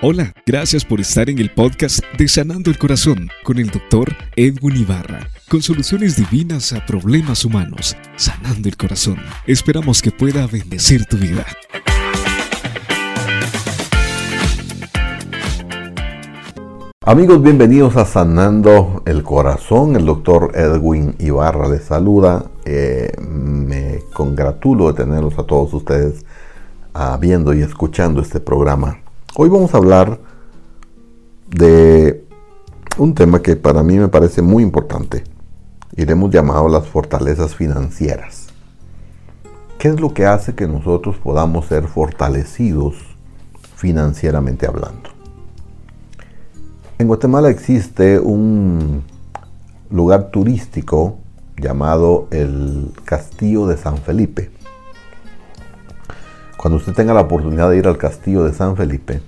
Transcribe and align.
Hola, 0.00 0.32
gracias 0.46 0.84
por 0.84 1.00
estar 1.00 1.28
en 1.28 1.40
el 1.40 1.50
podcast 1.50 2.04
de 2.16 2.28
Sanando 2.28 2.70
el 2.70 2.78
Corazón 2.78 3.28
con 3.42 3.58
el 3.58 3.68
doctor 3.68 4.14
Edwin 4.36 4.76
Ibarra, 4.76 5.26
con 5.50 5.60
soluciones 5.60 6.14
divinas 6.14 6.72
a 6.72 6.86
problemas 6.86 7.44
humanos, 7.44 7.96
sanando 8.14 8.68
el 8.68 8.76
corazón. 8.76 9.16
Esperamos 9.44 10.00
que 10.00 10.12
pueda 10.12 10.46
bendecir 10.46 11.04
tu 11.06 11.16
vida. 11.16 11.44
Amigos, 17.04 17.42
bienvenidos 17.42 17.96
a 17.96 18.04
Sanando 18.04 19.02
el 19.04 19.24
Corazón. 19.24 19.96
El 19.96 20.06
doctor 20.06 20.52
Edwin 20.54 21.16
Ibarra 21.18 21.68
les 21.68 21.82
saluda. 21.82 22.44
Eh, 22.64 23.10
me 23.18 23.98
congratulo 24.12 24.92
de 24.92 25.02
tenerlos 25.02 25.36
a 25.40 25.42
todos 25.42 25.74
ustedes 25.74 26.24
ah, 26.94 27.18
viendo 27.20 27.52
y 27.52 27.62
escuchando 27.62 28.22
este 28.22 28.38
programa 28.38 29.00
Hoy 29.36 29.50
vamos 29.50 29.72
a 29.74 29.76
hablar 29.76 30.18
de 31.48 32.24
un 32.96 33.14
tema 33.14 33.40
que 33.40 33.56
para 33.56 33.82
mí 33.82 33.98
me 33.98 34.08
parece 34.08 34.42
muy 34.42 34.62
importante 34.62 35.22
y 35.94 36.06
le 36.06 36.12
hemos 36.12 36.30
llamado 36.30 36.68
las 36.68 36.88
fortalezas 36.88 37.54
financieras. 37.54 38.48
¿Qué 39.78 39.88
es 39.88 40.00
lo 40.00 40.12
que 40.12 40.26
hace 40.26 40.54
que 40.54 40.66
nosotros 40.66 41.18
podamos 41.18 41.66
ser 41.66 41.86
fortalecidos 41.86 42.96
financieramente 43.76 44.66
hablando? 44.66 45.10
En 46.98 47.06
Guatemala 47.06 47.50
existe 47.50 48.18
un 48.18 49.04
lugar 49.90 50.30
turístico 50.30 51.18
llamado 51.56 52.26
el 52.30 52.92
Castillo 53.04 53.66
de 53.66 53.76
San 53.76 53.98
Felipe. 53.98 54.50
Cuando 56.58 56.78
usted 56.78 56.92
tenga 56.92 57.14
la 57.14 57.20
oportunidad 57.20 57.70
de 57.70 57.78
ir 57.78 57.86
al 57.86 57.96
Castillo 57.96 58.42
de 58.42 58.52
San 58.52 58.76
Felipe, 58.76 59.22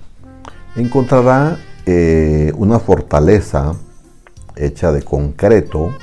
encontrará 0.75 1.57
eh, 1.85 2.51
una 2.57 2.77
fortaleza 2.77 3.73
hecha 4.57 4.91
de 4.91 5.01
concreto 5.01 5.95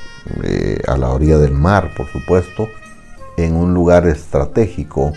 eh, 0.43 0.81
a 0.89 0.97
la 0.97 1.11
orilla 1.11 1.37
del 1.37 1.53
mar, 1.53 1.91
por 1.95 2.07
supuesto, 2.07 2.67
en 3.37 3.57
un 3.57 3.75
lugar 3.75 4.07
estratégico, 4.07 5.13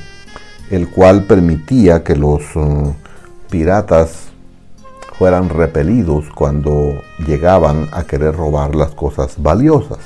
el 0.69 0.89
cual 0.89 1.23
permitía 1.23 2.03
que 2.03 2.17
los 2.17 2.41
uh, 2.57 2.93
piratas 3.49 4.31
fueran 5.17 5.47
repelidos 5.47 6.25
cuando 6.35 7.01
llegaban 7.25 7.87
a 7.93 8.03
querer 8.03 8.35
robar 8.35 8.75
las 8.75 8.91
cosas 8.91 9.41
valiosas. 9.41 9.99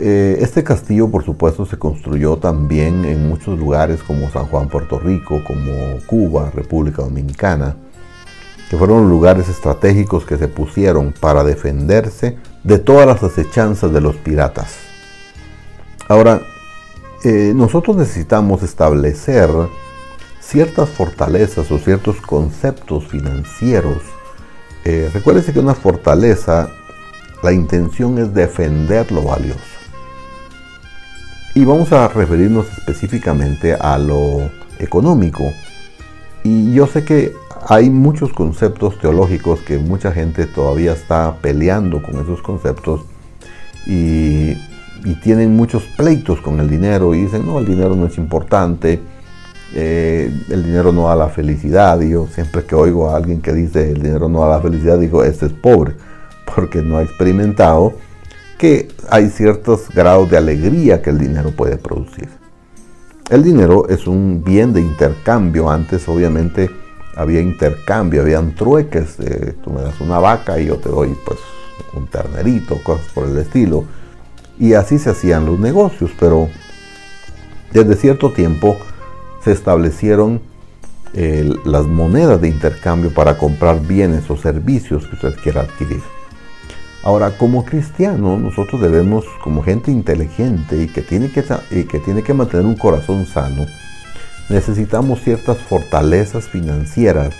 Eh, 0.00 0.38
este 0.42 0.62
castillo, 0.62 1.10
por 1.10 1.24
supuesto, 1.24 1.66
se 1.66 1.76
construyó 1.76 2.36
también 2.36 3.04
en 3.04 3.28
muchos 3.28 3.58
lugares 3.58 4.00
como 4.04 4.30
San 4.30 4.46
Juan, 4.46 4.68
Puerto 4.68 5.00
Rico, 5.00 5.42
como 5.44 5.98
Cuba, 6.06 6.52
República 6.54 7.02
Dominicana, 7.02 7.74
que 8.70 8.76
fueron 8.76 9.08
lugares 9.08 9.48
estratégicos 9.48 10.24
que 10.24 10.36
se 10.36 10.46
pusieron 10.46 11.12
para 11.18 11.42
defenderse 11.42 12.38
de 12.62 12.78
todas 12.78 13.06
las 13.06 13.24
acechanzas 13.24 13.92
de 13.92 14.00
los 14.00 14.14
piratas. 14.16 14.76
Ahora, 16.06 16.42
eh, 17.24 17.52
nosotros 17.56 17.96
necesitamos 17.96 18.62
establecer 18.62 19.50
ciertas 20.40 20.90
fortalezas 20.90 21.72
o 21.72 21.78
ciertos 21.78 22.20
conceptos 22.20 23.08
financieros. 23.08 23.98
Eh, 24.84 25.10
recuérdese 25.12 25.52
que 25.52 25.58
una 25.58 25.74
fortaleza, 25.74 26.70
la 27.42 27.52
intención 27.52 28.16
es 28.18 28.32
defender 28.32 29.10
lo 29.10 29.22
valioso. 29.22 29.77
Y 31.58 31.64
vamos 31.64 31.90
a 31.90 32.06
referirnos 32.06 32.66
específicamente 32.78 33.74
a 33.74 33.98
lo 33.98 34.48
económico. 34.78 35.42
Y 36.44 36.72
yo 36.72 36.86
sé 36.86 37.04
que 37.04 37.32
hay 37.66 37.90
muchos 37.90 38.32
conceptos 38.32 38.96
teológicos 39.00 39.58
que 39.62 39.76
mucha 39.76 40.12
gente 40.12 40.46
todavía 40.46 40.92
está 40.92 41.34
peleando 41.42 42.00
con 42.00 42.14
esos 42.20 42.42
conceptos 42.42 43.00
y, 43.88 44.56
tienen 45.24 45.56
muchos 45.56 45.82
pleitos 45.96 46.40
con 46.40 46.60
el 46.60 46.70
dinero 46.70 47.12
y 47.12 47.22
dicen, 47.22 47.44
no, 47.44 47.58
el 47.58 47.66
dinero 47.66 47.96
no 47.96 48.06
es 48.06 48.18
importante, 48.18 49.00
eh, 49.74 50.30
el 50.50 50.62
dinero 50.62 50.92
no 50.92 51.08
da 51.08 51.16
la 51.16 51.28
felicidad. 51.28 52.00
Y 52.02 52.10
yo 52.10 52.28
siempre 52.28 52.66
que 52.66 52.76
oigo 52.76 53.10
a 53.10 53.16
alguien 53.16 53.40
que 53.40 53.52
dice 53.52 53.90
el 53.90 54.00
dinero 54.00 54.28
no 54.28 54.42
da 54.42 54.58
la 54.58 54.60
felicidad, 54.60 54.96
digo, 54.96 55.24
este 55.24 55.46
es 55.46 55.52
pobre, 55.52 55.94
porque 56.54 56.82
no 56.82 56.98
ha 56.98 57.02
experimentado 57.02 57.94
que 58.58 58.88
hay 59.08 59.30
ciertos 59.30 59.88
grados 59.88 60.30
de 60.30 60.36
alegría 60.36 61.00
que 61.00 61.10
el 61.10 61.18
dinero 61.18 61.52
puede 61.52 61.78
producir. 61.78 62.28
El 63.30 63.42
dinero 63.42 63.88
es 63.88 64.06
un 64.06 64.42
bien 64.44 64.72
de 64.72 64.80
intercambio. 64.80 65.70
Antes 65.70 66.08
obviamente 66.08 66.68
había 67.14 67.40
intercambio, 67.40 68.22
habían 68.22 68.54
trueques. 68.54 69.16
tú 69.62 69.70
me 69.70 69.82
das 69.82 70.00
una 70.00 70.18
vaca 70.18 70.58
y 70.58 70.66
yo 70.66 70.76
te 70.76 70.88
doy 70.88 71.16
pues 71.24 71.38
un 71.94 72.06
ternerito, 72.08 72.82
cosas 72.82 73.06
por 73.14 73.28
el 73.28 73.38
estilo. 73.38 73.84
Y 74.58 74.74
así 74.74 74.98
se 74.98 75.10
hacían 75.10 75.46
los 75.46 75.58
negocios, 75.58 76.10
pero 76.18 76.48
desde 77.72 77.94
cierto 77.94 78.32
tiempo 78.32 78.76
se 79.44 79.52
establecieron 79.52 80.40
eh, 81.14 81.48
las 81.64 81.86
monedas 81.86 82.40
de 82.40 82.48
intercambio 82.48 83.14
para 83.14 83.38
comprar 83.38 83.80
bienes 83.86 84.28
o 84.30 84.36
servicios 84.36 85.06
que 85.06 85.14
usted 85.14 85.40
quiera 85.42 85.60
adquirir. 85.62 86.02
Ahora, 87.08 87.30
como 87.38 87.64
cristianos, 87.64 88.38
nosotros 88.38 88.82
debemos, 88.82 89.24
como 89.42 89.62
gente 89.62 89.90
inteligente 89.90 90.82
y 90.82 90.88
que, 90.88 91.00
tiene 91.00 91.30
que, 91.30 91.42
y 91.70 91.84
que 91.84 92.00
tiene 92.00 92.22
que 92.22 92.34
mantener 92.34 92.66
un 92.66 92.76
corazón 92.76 93.24
sano, 93.24 93.64
necesitamos 94.50 95.22
ciertas 95.22 95.56
fortalezas 95.56 96.48
financieras, 96.48 97.34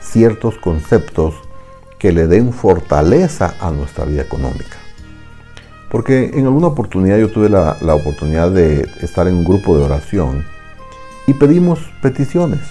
ciertos 0.00 0.58
conceptos 0.58 1.36
que 2.00 2.10
le 2.10 2.26
den 2.26 2.52
fortaleza 2.52 3.54
a 3.60 3.70
nuestra 3.70 4.04
vida 4.04 4.22
económica. 4.22 4.78
Porque 5.92 6.32
en 6.34 6.46
alguna 6.46 6.66
oportunidad 6.66 7.18
yo 7.18 7.30
tuve 7.30 7.48
la, 7.48 7.76
la 7.80 7.94
oportunidad 7.94 8.50
de 8.50 8.80
estar 9.00 9.28
en 9.28 9.36
un 9.36 9.44
grupo 9.44 9.78
de 9.78 9.84
oración 9.84 10.44
y 11.28 11.34
pedimos 11.34 11.78
peticiones. 12.02 12.62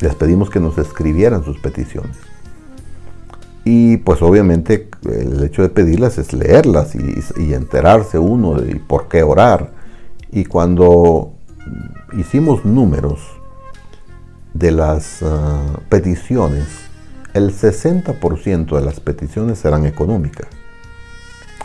Les 0.00 0.14
pedimos 0.14 0.50
que 0.50 0.60
nos 0.60 0.76
escribieran 0.76 1.42
sus 1.42 1.58
peticiones. 1.58 2.33
Y 3.64 3.96
pues 3.98 4.20
obviamente 4.20 4.88
el 5.06 5.42
hecho 5.42 5.62
de 5.62 5.70
pedirlas 5.70 6.18
es 6.18 6.32
leerlas 6.32 6.94
y, 6.94 7.54
enterarse 7.54 8.18
uno 8.18 8.54
de 8.60 8.76
por 8.76 9.08
qué 9.08 9.22
orar. 9.22 9.72
Y 10.30 10.44
cuando 10.44 11.32
hicimos 12.18 12.64
números 12.64 13.20
de 14.52 14.70
las 14.70 15.22
ah, 15.22 15.80
peticiones, 15.88 16.66
el 17.32 17.52
60% 17.52 18.76
de 18.76 18.84
las 18.84 19.00
peticiones 19.00 19.64
eran 19.64 19.86
económicas. 19.86 20.48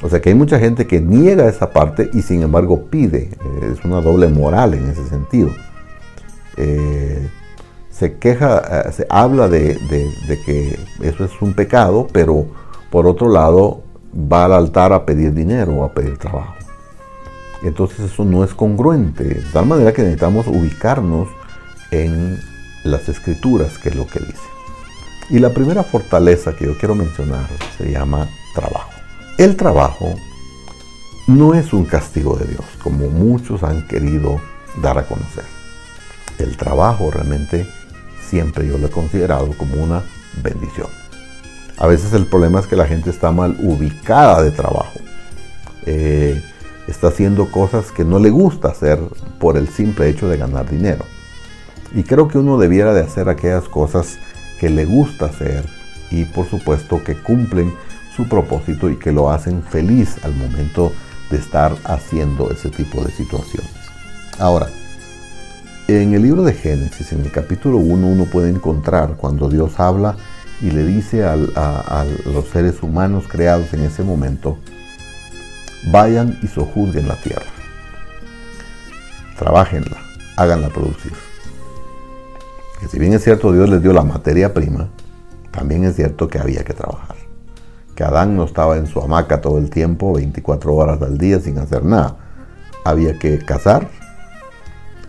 O 0.01 0.09
sea 0.09 0.21
que 0.21 0.29
hay 0.29 0.35
mucha 0.35 0.59
gente 0.59 0.87
que 0.87 1.01
niega 1.01 1.49
esa 1.49 1.71
parte 1.71 2.09
y 2.13 2.21
sin 2.21 2.41
embargo 2.41 2.85
pide. 2.85 3.31
Es 3.73 3.83
una 3.83 4.01
doble 4.01 4.29
moral 4.29 4.73
en 4.73 4.87
ese 4.87 5.05
sentido. 5.07 5.49
Eh, 6.55 7.27
se 7.99 8.17
queja, 8.17 8.85
eh, 8.87 8.91
se 8.93 9.05
habla 9.09 9.49
de, 9.49 9.77
que 10.45 10.79
eso 11.01 11.25
es 11.25 11.31
un 11.41 11.53
pecado, 11.53 12.07
pero 12.13 12.47
por 12.89 13.05
otro 13.05 13.29
lado 13.29 13.83
va 14.15 14.45
al 14.45 14.53
altar 14.53 14.93
a 14.93 15.05
pedir 15.05 15.33
dinero 15.33 15.73
o 15.73 15.83
a 15.83 15.91
pedir 15.91 16.17
trabajo. 16.17 16.55
Entonces 17.61 18.11
eso 18.11 18.23
no 18.23 18.45
es 18.45 18.53
congruente, 18.53 19.25
de 19.25 19.41
tal 19.51 19.65
manera 19.65 19.91
que 19.91 20.01
necesitamos 20.01 20.47
ubicarnos 20.47 21.27
en 21.91 22.39
las 22.85 23.09
escrituras, 23.09 23.77
que 23.77 23.89
es 23.89 23.95
lo 23.95 24.07
que 24.07 24.19
dice. 24.19 24.47
Y 25.29 25.39
la 25.39 25.53
primera 25.53 25.83
fortaleza 25.83 26.55
que 26.55 26.66
yo 26.66 26.77
quiero 26.77 26.95
mencionar 26.95 27.49
se 27.77 27.91
llama 27.91 28.29
trabajo. 28.55 28.91
El 29.37 29.57
trabajo 29.57 30.16
no 31.27 31.53
es 31.53 31.73
un 31.73 31.83
castigo 31.83 32.37
de 32.37 32.47
Dios, 32.47 32.66
como 32.81 33.09
muchos 33.09 33.61
han 33.61 33.85
querido 33.87 34.39
dar 34.81 34.97
a 34.97 35.05
conocer. 35.05 35.43
El 36.37 36.55
trabajo 36.55 37.11
realmente 37.11 37.67
siempre 38.29 38.67
yo 38.67 38.78
lo 38.78 38.87
he 38.87 38.91
considerado 38.91 39.49
como 39.58 39.84
una 39.84 40.03
bendición. 40.43 40.87
A 41.78 41.87
veces 41.87 42.14
el 42.14 42.26
problema 42.28 42.59
es 42.59 42.67
que 42.67 42.76
la 42.76 42.85
gente 42.85 43.09
está 43.09 43.31
mal 43.31 43.58
ubicada 43.59 44.41
de 44.43 44.52
trabajo. 44.52 44.99
Eh, 45.85 46.41
está 46.87 47.08
haciendo 47.08 47.49
cosas 47.52 47.91
que 47.91 48.03
no 48.03 48.20
le 48.20 48.29
gusta 48.29 48.70
hacer 48.70 48.99
por 49.40 49.58
el 49.58 49.67
simple 49.70 50.09
hecho 50.09 50.28
de 50.28 50.37
ganar 50.37 50.70
dinero. 50.70 51.05
Y 51.96 52.03
creo 52.03 52.28
que 52.28 52.37
uno 52.37 52.58
debiera 52.58 52.93
de 52.93 53.02
hacer 53.02 53.29
aquellas 53.29 53.67
cosas 53.67 54.20
que 54.59 54.70
le 54.70 54.85
gusta 54.85 55.26
hacer 55.28 55.66
y 56.11 56.26
por 56.26 56.47
supuesto 56.47 57.03
que 57.03 57.16
cumplen 57.16 57.73
su 58.16 58.28
propósito 58.28 58.90
y 58.90 58.97
que 58.97 59.11
lo 59.11 59.31
hacen 59.31 59.64
feliz 59.64 60.17
al 60.23 60.35
momento 60.35 60.91
de 61.31 61.37
estar 61.37 61.76
haciendo 61.85 62.52
ese 62.52 62.70
tipo 62.70 63.02
de 63.03 63.11
situaciones. 63.11 63.72
Ahora, 64.37 64.67
en 65.96 66.14
el 66.14 66.22
libro 66.22 66.44
de 66.44 66.53
Génesis, 66.53 67.12
en 67.14 67.22
el 67.22 67.32
capítulo 67.32 67.78
1, 67.78 68.08
uno 68.08 68.26
puede 68.26 68.50
encontrar 68.50 69.16
cuando 69.16 69.50
Dios 69.50 69.80
habla 69.80 70.16
y 70.62 70.70
le 70.70 70.86
dice 70.86 71.24
a, 71.24 71.36
los 71.36 72.47
seres 72.52 72.84
humanos 72.84 73.26
creados 73.28 73.74
en 73.74 73.82
ese 73.82 74.03
momento, 74.03 74.59
vayan 75.91 76.38
y 76.44 76.47
sojuzguen 76.47 77.08
la 77.08 77.16
tierra, 77.16 77.52
trabajenla, 79.38 79.97
háganla 80.38 80.70
producir. 80.70 81.14
si 82.90 83.00
bien 83.00 83.14
es 83.14 83.24
cierto 83.24 83.52
Dios 83.52 83.68
les 83.70 83.82
dio 83.82 83.91
la 83.91 84.03
materia 84.03 84.53
prima, 84.53 84.90
también 85.50 85.86
es 85.86 85.96
cierto 85.96 86.28
que 86.28 86.38
había 86.38 86.64
que 86.64 86.74
trabajar. 86.74 87.16
Que 87.96 88.03
Adán 88.03 88.36
no 88.36 88.44
estaba 88.44 88.78
en 88.78 88.86
su 88.86 89.02
hamaca 89.02 89.41
todo 89.41 89.58
el 89.58 89.70
tiempo, 89.70 90.14
24 90.14 90.74
horas 90.74 91.02
al 91.02 91.18
día 91.18 91.40
sin 91.40 91.58
hacer 91.58 91.84
nada. 91.84 92.16
Había 92.86 93.18
que 93.18 93.40
cazar, 93.40 93.90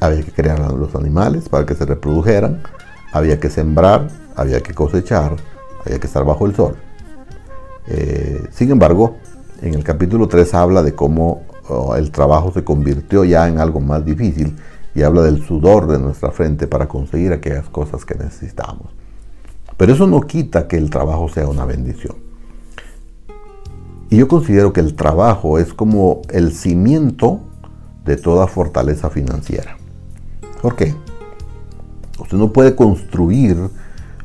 había 0.00 0.22
que 0.22 0.32
crear 0.32 0.58
los 0.72 0.94
animales 0.94 1.48
para 1.48 1.66
que 1.66 1.74
se 1.74 1.84
reprodujeran, 1.84 2.62
había 3.12 3.38
que 3.38 3.50
sembrar, 3.50 4.08
había 4.34 4.62
que 4.62 4.74
cosechar, 4.74 5.36
había 5.84 5.98
que 5.98 6.06
estar 6.06 6.24
bajo 6.24 6.46
el 6.46 6.54
sol. 6.54 6.76
Eh, 7.86 8.46
sin 8.50 8.70
embargo, 8.70 9.16
en 9.62 9.74
el 9.74 9.84
capítulo 9.84 10.26
3 10.28 10.54
habla 10.54 10.82
de 10.82 10.94
cómo 10.94 11.42
oh, 11.68 11.96
el 11.96 12.10
trabajo 12.10 12.52
se 12.52 12.64
convirtió 12.64 13.24
ya 13.24 13.48
en 13.48 13.58
algo 13.58 13.80
más 13.80 14.04
difícil 14.04 14.56
y 14.94 15.02
habla 15.02 15.22
del 15.22 15.44
sudor 15.44 15.86
de 15.86 15.98
nuestra 15.98 16.30
frente 16.30 16.66
para 16.66 16.88
conseguir 16.88 17.32
aquellas 17.32 17.68
cosas 17.68 18.04
que 18.04 18.14
necesitamos. 18.14 18.92
Pero 19.76 19.92
eso 19.92 20.06
no 20.06 20.20
quita 20.22 20.66
que 20.66 20.76
el 20.76 20.90
trabajo 20.90 21.28
sea 21.28 21.46
una 21.46 21.64
bendición. 21.64 22.16
Y 24.08 24.16
yo 24.16 24.28
considero 24.28 24.72
que 24.72 24.80
el 24.80 24.96
trabajo 24.96 25.58
es 25.58 25.72
como 25.72 26.22
el 26.30 26.52
cimiento 26.52 27.40
de 28.04 28.16
toda 28.16 28.46
fortaleza 28.48 29.08
financiera. 29.08 29.79
¿Por 30.60 30.76
qué? 30.76 30.94
Usted 32.18 32.36
no 32.36 32.52
puede 32.52 32.74
construir 32.74 33.56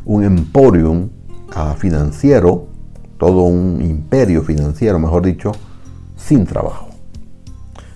un 0.04 0.24
emporium 0.24 1.10
ah, 1.54 1.76
financiero, 1.78 2.68
todo 3.18 3.44
un 3.44 3.82
imperio 3.82 4.44
financiero, 4.44 5.00
mejor 5.00 5.24
dicho, 5.24 5.54
sin 6.18 6.46
trabajo. 6.46 6.90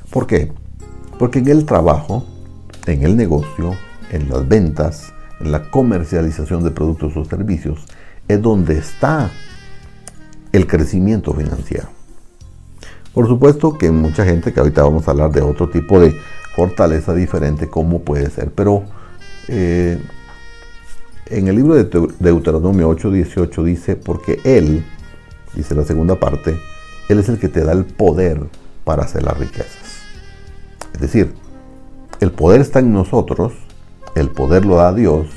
¿Por 0.09 0.25
qué? 0.25 0.51
Porque 1.18 1.39
en 1.39 1.50
el 1.50 1.65
trabajo, 1.65 2.25
en 2.86 3.03
el 3.03 3.18
negocio, 3.18 3.75
en 4.12 4.30
las 4.30 4.47
ventas, 4.47 5.13
en 5.41 5.51
la 5.51 5.69
comercialización 5.69 6.63
de 6.63 6.71
productos 6.71 7.15
o 7.18 7.25
servicios, 7.25 7.86
es 8.27 8.41
donde 8.41 8.77
está 8.77 9.30
el 10.51 10.65
crecimiento 10.65 11.33
financiero. 11.33 11.89
Por 13.13 13.27
supuesto 13.27 13.77
que 13.77 13.91
mucha 13.91 14.24
gente, 14.24 14.53
que 14.53 14.59
ahorita 14.59 14.83
vamos 14.83 15.07
a 15.07 15.12
hablar 15.12 15.31
de 15.31 15.41
otro 15.41 15.69
tipo 15.69 16.00
de 16.00 16.15
fortaleza 16.60 17.14
diferente, 17.14 17.70
cómo 17.70 18.02
puede 18.02 18.30
ser, 18.30 18.52
pero 18.52 18.84
eh, 19.48 19.98
en 21.28 21.48
el 21.48 21.56
libro 21.56 21.76
de 21.76 21.86
Deuteronomio 22.20 22.90
8:18 22.90 23.64
dice, 23.64 23.96
porque 23.96 24.42
Él, 24.44 24.84
dice 25.56 25.74
la 25.74 25.86
segunda 25.86 26.20
parte, 26.20 26.60
Él 27.08 27.20
es 27.20 27.30
el 27.30 27.40
que 27.40 27.48
te 27.48 27.64
da 27.64 27.72
el 27.72 27.86
poder 27.86 28.42
para 28.84 29.04
hacer 29.04 29.24
las 29.24 29.38
riquezas. 29.38 30.04
Es 30.94 31.00
decir, 31.00 31.34
el 32.20 32.34
poder 32.34 32.60
está 32.60 32.80
en 32.80 32.92
nosotros, 32.92 33.54
el 34.16 34.30
poder 34.30 34.66
lo 34.66 34.76
da 34.76 34.92
Dios 34.94 35.28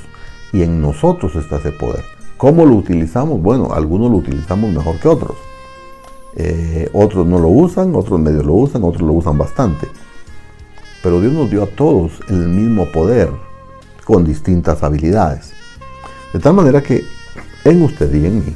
y 0.51 0.63
en 0.63 0.81
nosotros 0.81 1.37
está 1.37 1.55
ese 1.55 1.71
poder. 1.71 2.03
¿Cómo 2.35 2.65
lo 2.65 2.75
utilizamos? 2.75 3.41
Bueno, 3.41 3.71
algunos 3.71 4.11
lo 4.11 4.17
utilizamos 4.17 4.73
mejor 4.73 4.99
que 4.99 5.07
otros. 5.07 5.37
Eh, 6.35 6.89
otros 6.91 7.25
no 7.25 7.39
lo 7.39 7.47
usan, 7.47 7.95
otros 7.95 8.19
medio 8.19 8.43
lo 8.43 8.55
usan, 8.55 8.83
otros 8.83 9.03
lo 9.03 9.13
usan 9.13 9.37
bastante. 9.37 9.87
Pero 11.03 11.21
Dios 11.21 11.33
nos 11.33 11.51
dio 11.51 11.63
a 11.63 11.67
todos 11.67 12.13
el 12.29 12.47
mismo 12.47 12.91
poder 12.91 13.29
con 14.05 14.23
distintas 14.23 14.81
habilidades. 14.81 15.53
De 16.33 16.39
tal 16.39 16.53
manera 16.53 16.81
que 16.81 17.03
en 17.65 17.83
usted 17.83 18.11
y 18.13 18.25
en 18.25 18.45
mí 18.45 18.55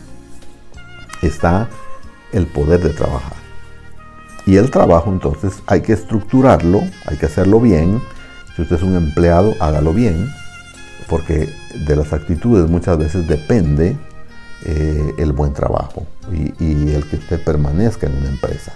está 1.21 1.69
el 2.31 2.47
poder 2.47 2.81
de 2.81 2.89
trabajar. 2.89 3.37
Y 4.45 4.55
el 4.55 4.71
trabajo 4.71 5.11
entonces 5.11 5.61
hay 5.67 5.81
que 5.81 5.93
estructurarlo, 5.93 6.81
hay 7.05 7.17
que 7.17 7.25
hacerlo 7.25 7.59
bien. 7.59 8.01
Si 8.55 8.61
usted 8.61 8.77
es 8.77 8.81
un 8.83 8.95
empleado, 8.95 9.53
hágalo 9.59 9.93
bien, 9.93 10.29
porque 11.09 11.49
de 11.85 11.95
las 11.95 12.13
actitudes 12.13 12.69
muchas 12.69 12.97
veces 12.97 13.27
depende 13.27 13.97
eh, 14.65 15.13
el 15.17 15.33
buen 15.33 15.53
trabajo 15.53 16.07
y, 16.31 16.91
el 16.91 17.05
que 17.07 17.17
usted 17.17 17.43
permanezca 17.43 18.07
en 18.07 18.17
una 18.17 18.29
empresa. 18.29 18.73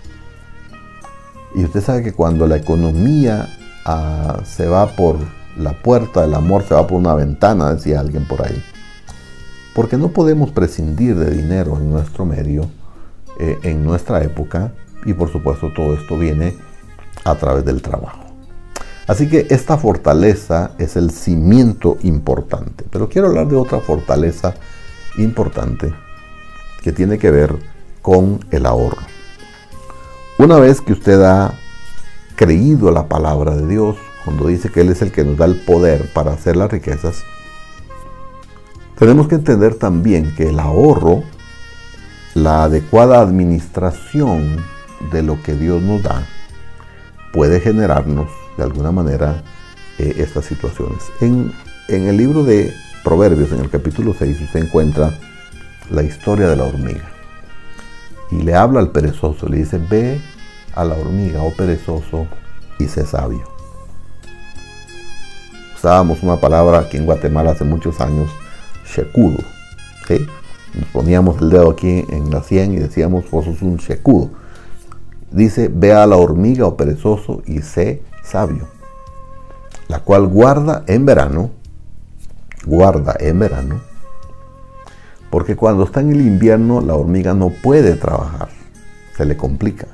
Y 1.55 1.63
usted 1.63 1.81
sabe 1.81 2.03
que 2.03 2.13
cuando 2.13 2.47
la 2.47 2.57
economía 2.57 3.47
ah, 3.85 4.39
se 4.43 4.67
va 4.67 4.87
por 4.87 5.17
la 5.57 5.73
puerta, 5.73 6.23
el 6.23 6.33
amor 6.33 6.63
se 6.63 6.73
va 6.73 6.87
por 6.87 6.97
una 6.97 7.13
ventana, 7.13 7.73
decía 7.73 7.99
alguien 7.99 8.25
por 8.25 8.45
ahí. 8.45 8.63
Porque 9.73 9.97
no 9.97 10.09
podemos 10.09 10.51
prescindir 10.51 11.15
de 11.17 11.31
dinero 11.31 11.77
en 11.77 11.91
nuestro 11.91 12.25
medio, 12.25 12.69
eh, 13.39 13.57
en 13.63 13.83
nuestra 13.83 14.21
época, 14.23 14.73
y 15.05 15.13
por 15.13 15.31
supuesto 15.31 15.71
todo 15.73 15.93
esto 15.93 16.17
viene 16.17 16.55
a 17.23 17.35
través 17.35 17.65
del 17.65 17.81
trabajo. 17.81 18.25
Así 19.07 19.27
que 19.27 19.47
esta 19.49 19.77
fortaleza 19.77 20.71
es 20.77 20.95
el 20.95 21.11
cimiento 21.11 21.97
importante. 22.03 22.85
Pero 22.89 23.09
quiero 23.09 23.27
hablar 23.27 23.47
de 23.47 23.57
otra 23.57 23.79
fortaleza 23.79 24.53
importante 25.17 25.93
que 26.81 26.91
tiene 26.91 27.17
que 27.17 27.31
ver 27.31 27.55
con 28.01 28.39
el 28.51 28.65
ahorro. 28.65 29.01
Una 30.37 30.59
vez 30.59 30.81
que 30.81 30.93
usted 30.93 31.21
ha 31.21 31.53
creído 32.41 32.89
la 32.89 33.07
palabra 33.07 33.55
de 33.55 33.67
Dios, 33.67 33.97
cuando 34.25 34.47
dice 34.47 34.71
que 34.71 34.81
Él 34.81 34.89
es 34.89 35.03
el 35.03 35.11
que 35.11 35.23
nos 35.23 35.37
da 35.37 35.45
el 35.45 35.61
poder 35.63 36.11
para 36.11 36.31
hacer 36.31 36.55
las 36.55 36.71
riquezas, 36.71 37.23
tenemos 38.97 39.27
que 39.27 39.35
entender 39.35 39.75
también 39.75 40.33
que 40.35 40.49
el 40.49 40.59
ahorro, 40.59 41.21
la 42.33 42.63
adecuada 42.63 43.21
administración 43.21 44.57
de 45.11 45.21
lo 45.21 45.43
que 45.43 45.53
Dios 45.53 45.83
nos 45.83 46.01
da 46.01 46.25
puede 47.31 47.59
generarnos 47.59 48.31
de 48.57 48.63
alguna 48.63 48.91
manera 48.91 49.43
eh, 49.99 50.15
estas 50.17 50.45
situaciones. 50.45 51.11
En, 51.21 51.53
en 51.89 52.07
el 52.07 52.17
libro 52.17 52.43
de 52.43 52.73
Proverbios, 53.03 53.51
en 53.51 53.59
el 53.59 53.69
capítulo 53.69 54.15
6, 54.17 54.41
usted 54.41 54.63
encuentra 54.63 55.13
la 55.91 56.01
historia 56.01 56.47
de 56.47 56.55
la 56.55 56.63
hormiga. 56.63 57.07
Y 58.31 58.41
le 58.41 58.55
habla 58.55 58.79
al 58.79 58.89
perezoso, 58.89 59.47
le 59.47 59.57
dice, 59.57 59.77
ve 59.77 60.19
a 60.73 60.83
la 60.83 60.95
hormiga, 60.95 61.43
oh 61.43 61.51
perezoso, 61.51 62.27
y 62.79 62.87
sé 62.87 63.05
sabio. 63.05 63.43
Usábamos 65.75 66.23
una 66.23 66.37
palabra 66.37 66.79
aquí 66.79 66.97
en 66.97 67.05
Guatemala 67.05 67.51
hace 67.51 67.63
muchos 67.63 67.99
años, 68.01 68.29
shecudo. 68.85 69.39
Nos 70.73 70.87
poníamos 70.89 71.41
el 71.41 71.49
dedo 71.49 71.71
aquí 71.71 72.05
en 72.09 72.29
la 72.29 72.43
sien 72.43 72.73
y 72.73 72.77
decíamos, 72.77 73.29
vos 73.31 73.45
sos 73.45 73.61
un 73.61 73.77
shecudo 73.77 74.31
dice, 75.31 75.69
ve 75.73 75.93
a 75.93 76.05
la 76.05 76.17
hormiga 76.17 76.65
o 76.67 76.77
perezoso 76.77 77.41
y 77.45 77.61
sé 77.61 78.03
sabio, 78.23 78.67
la 79.87 79.99
cual 80.01 80.27
guarda 80.27 80.83
en 80.87 81.05
verano, 81.05 81.51
guarda 82.65 83.15
en 83.19 83.39
verano, 83.39 83.81
porque 85.29 85.55
cuando 85.55 85.85
está 85.85 86.01
en 86.01 86.11
el 86.11 86.21
invierno 86.21 86.81
la 86.81 86.95
hormiga 86.95 87.33
no 87.33 87.49
puede 87.49 87.95
trabajar, 87.95 88.49
se 89.15 89.25
le 89.25 89.37
complica. 89.37 89.87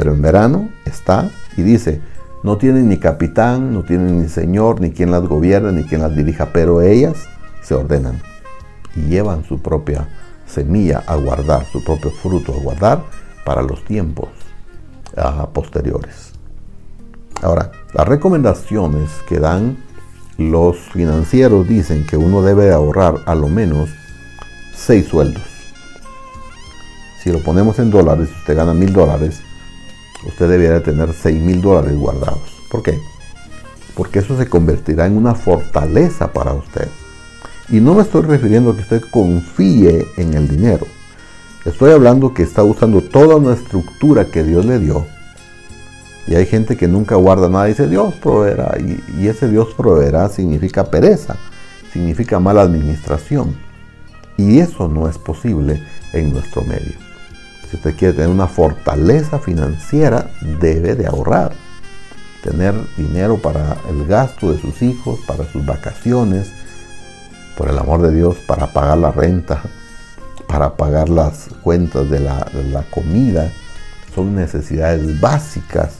Pero 0.00 0.14
en 0.14 0.22
verano 0.22 0.70
está 0.86 1.30
y 1.58 1.62
dice, 1.62 2.00
no 2.42 2.56
tiene 2.56 2.80
ni 2.80 2.96
capitán, 2.96 3.74
no 3.74 3.82
tiene 3.82 4.10
ni 4.10 4.30
señor, 4.30 4.80
ni 4.80 4.92
quien 4.92 5.10
las 5.10 5.20
gobierne, 5.28 5.72
ni 5.72 5.84
quien 5.84 6.00
las 6.00 6.16
dirija, 6.16 6.54
pero 6.54 6.80
ellas 6.80 7.18
se 7.60 7.74
ordenan 7.74 8.18
y 8.96 9.02
llevan 9.10 9.44
su 9.44 9.60
propia 9.60 10.08
semilla 10.46 11.04
a 11.06 11.16
guardar, 11.16 11.66
su 11.66 11.84
propio 11.84 12.10
fruto 12.12 12.54
a 12.54 12.62
guardar 12.62 13.04
para 13.44 13.60
los 13.60 13.84
tiempos 13.84 14.30
ah, 15.18 15.50
posteriores. 15.52 16.32
Ahora, 17.42 17.70
las 17.92 18.08
recomendaciones 18.08 19.10
que 19.28 19.38
dan 19.38 19.76
los 20.38 20.78
financieros 20.78 21.68
dicen 21.68 22.06
que 22.06 22.16
uno 22.16 22.40
debe 22.40 22.72
ahorrar 22.72 23.16
a 23.26 23.34
lo 23.34 23.48
menos 23.48 23.90
seis 24.74 25.08
sueldos. 25.08 25.44
Si 27.22 27.30
lo 27.30 27.40
ponemos 27.40 27.78
en 27.78 27.90
dólares, 27.90 28.30
usted 28.30 28.56
gana 28.56 28.72
mil 28.72 28.94
dólares, 28.94 29.42
usted 30.26 30.48
debería 30.48 30.82
tener 30.82 31.12
seis 31.12 31.40
mil 31.40 31.60
dólares 31.60 31.96
guardados. 31.96 32.60
¿Por 32.70 32.82
qué? 32.82 32.98
Porque 33.94 34.20
eso 34.20 34.36
se 34.36 34.48
convertirá 34.48 35.06
en 35.06 35.16
una 35.16 35.34
fortaleza 35.34 36.32
para 36.32 36.52
usted. 36.54 36.88
Y 37.68 37.80
no 37.80 37.94
me 37.94 38.02
estoy 38.02 38.22
refiriendo 38.22 38.70
a 38.70 38.74
que 38.74 38.82
usted 38.82 39.02
confíe 39.10 40.06
en 40.16 40.34
el 40.34 40.48
dinero. 40.48 40.86
Estoy 41.64 41.92
hablando 41.92 42.34
que 42.34 42.42
está 42.42 42.64
usando 42.64 43.02
toda 43.02 43.36
una 43.36 43.54
estructura 43.54 44.24
que 44.24 44.42
Dios 44.42 44.64
le 44.64 44.78
dio. 44.78 45.06
Y 46.26 46.34
hay 46.34 46.46
gente 46.46 46.76
que 46.76 46.88
nunca 46.88 47.16
guarda 47.16 47.48
nada 47.48 47.66
y 47.68 47.72
dice 47.72 47.86
Dios 47.86 48.14
proveerá. 48.14 48.76
Y, 48.78 49.26
ese 49.26 49.48
Dios 49.48 49.68
proveerá 49.76 50.28
significa 50.28 50.90
pereza, 50.90 51.36
significa 51.92 52.40
mala 52.40 52.62
administración. 52.62 53.56
Y 54.36 54.58
eso 54.58 54.88
no 54.88 55.08
es 55.08 55.18
posible 55.18 55.82
en 56.12 56.32
nuestro 56.32 56.62
medio. 56.62 57.09
Si 57.70 57.76
usted 57.76 57.94
quiere 57.96 58.14
tener 58.14 58.30
una 58.30 58.48
fortaleza 58.48 59.38
financiera, 59.38 60.28
debe 60.60 60.96
de 60.96 61.06
ahorrar. 61.06 61.52
Tener 62.42 62.74
dinero 62.96 63.36
para 63.36 63.76
el 63.88 64.06
gasto 64.06 64.50
de 64.50 64.60
sus 64.60 64.82
hijos, 64.82 65.20
para 65.26 65.44
sus 65.44 65.64
vacaciones, 65.64 66.50
por 67.56 67.68
el 67.68 67.78
amor 67.78 68.02
de 68.02 68.12
Dios, 68.12 68.38
para 68.46 68.72
pagar 68.72 68.98
la 68.98 69.12
renta, 69.12 69.62
para 70.48 70.76
pagar 70.76 71.08
las 71.08 71.48
cuentas 71.62 72.10
de 72.10 72.18
la, 72.18 72.84
comida, 72.90 73.52
son 74.14 74.34
necesidades 74.34 75.20
básicas. 75.20 75.98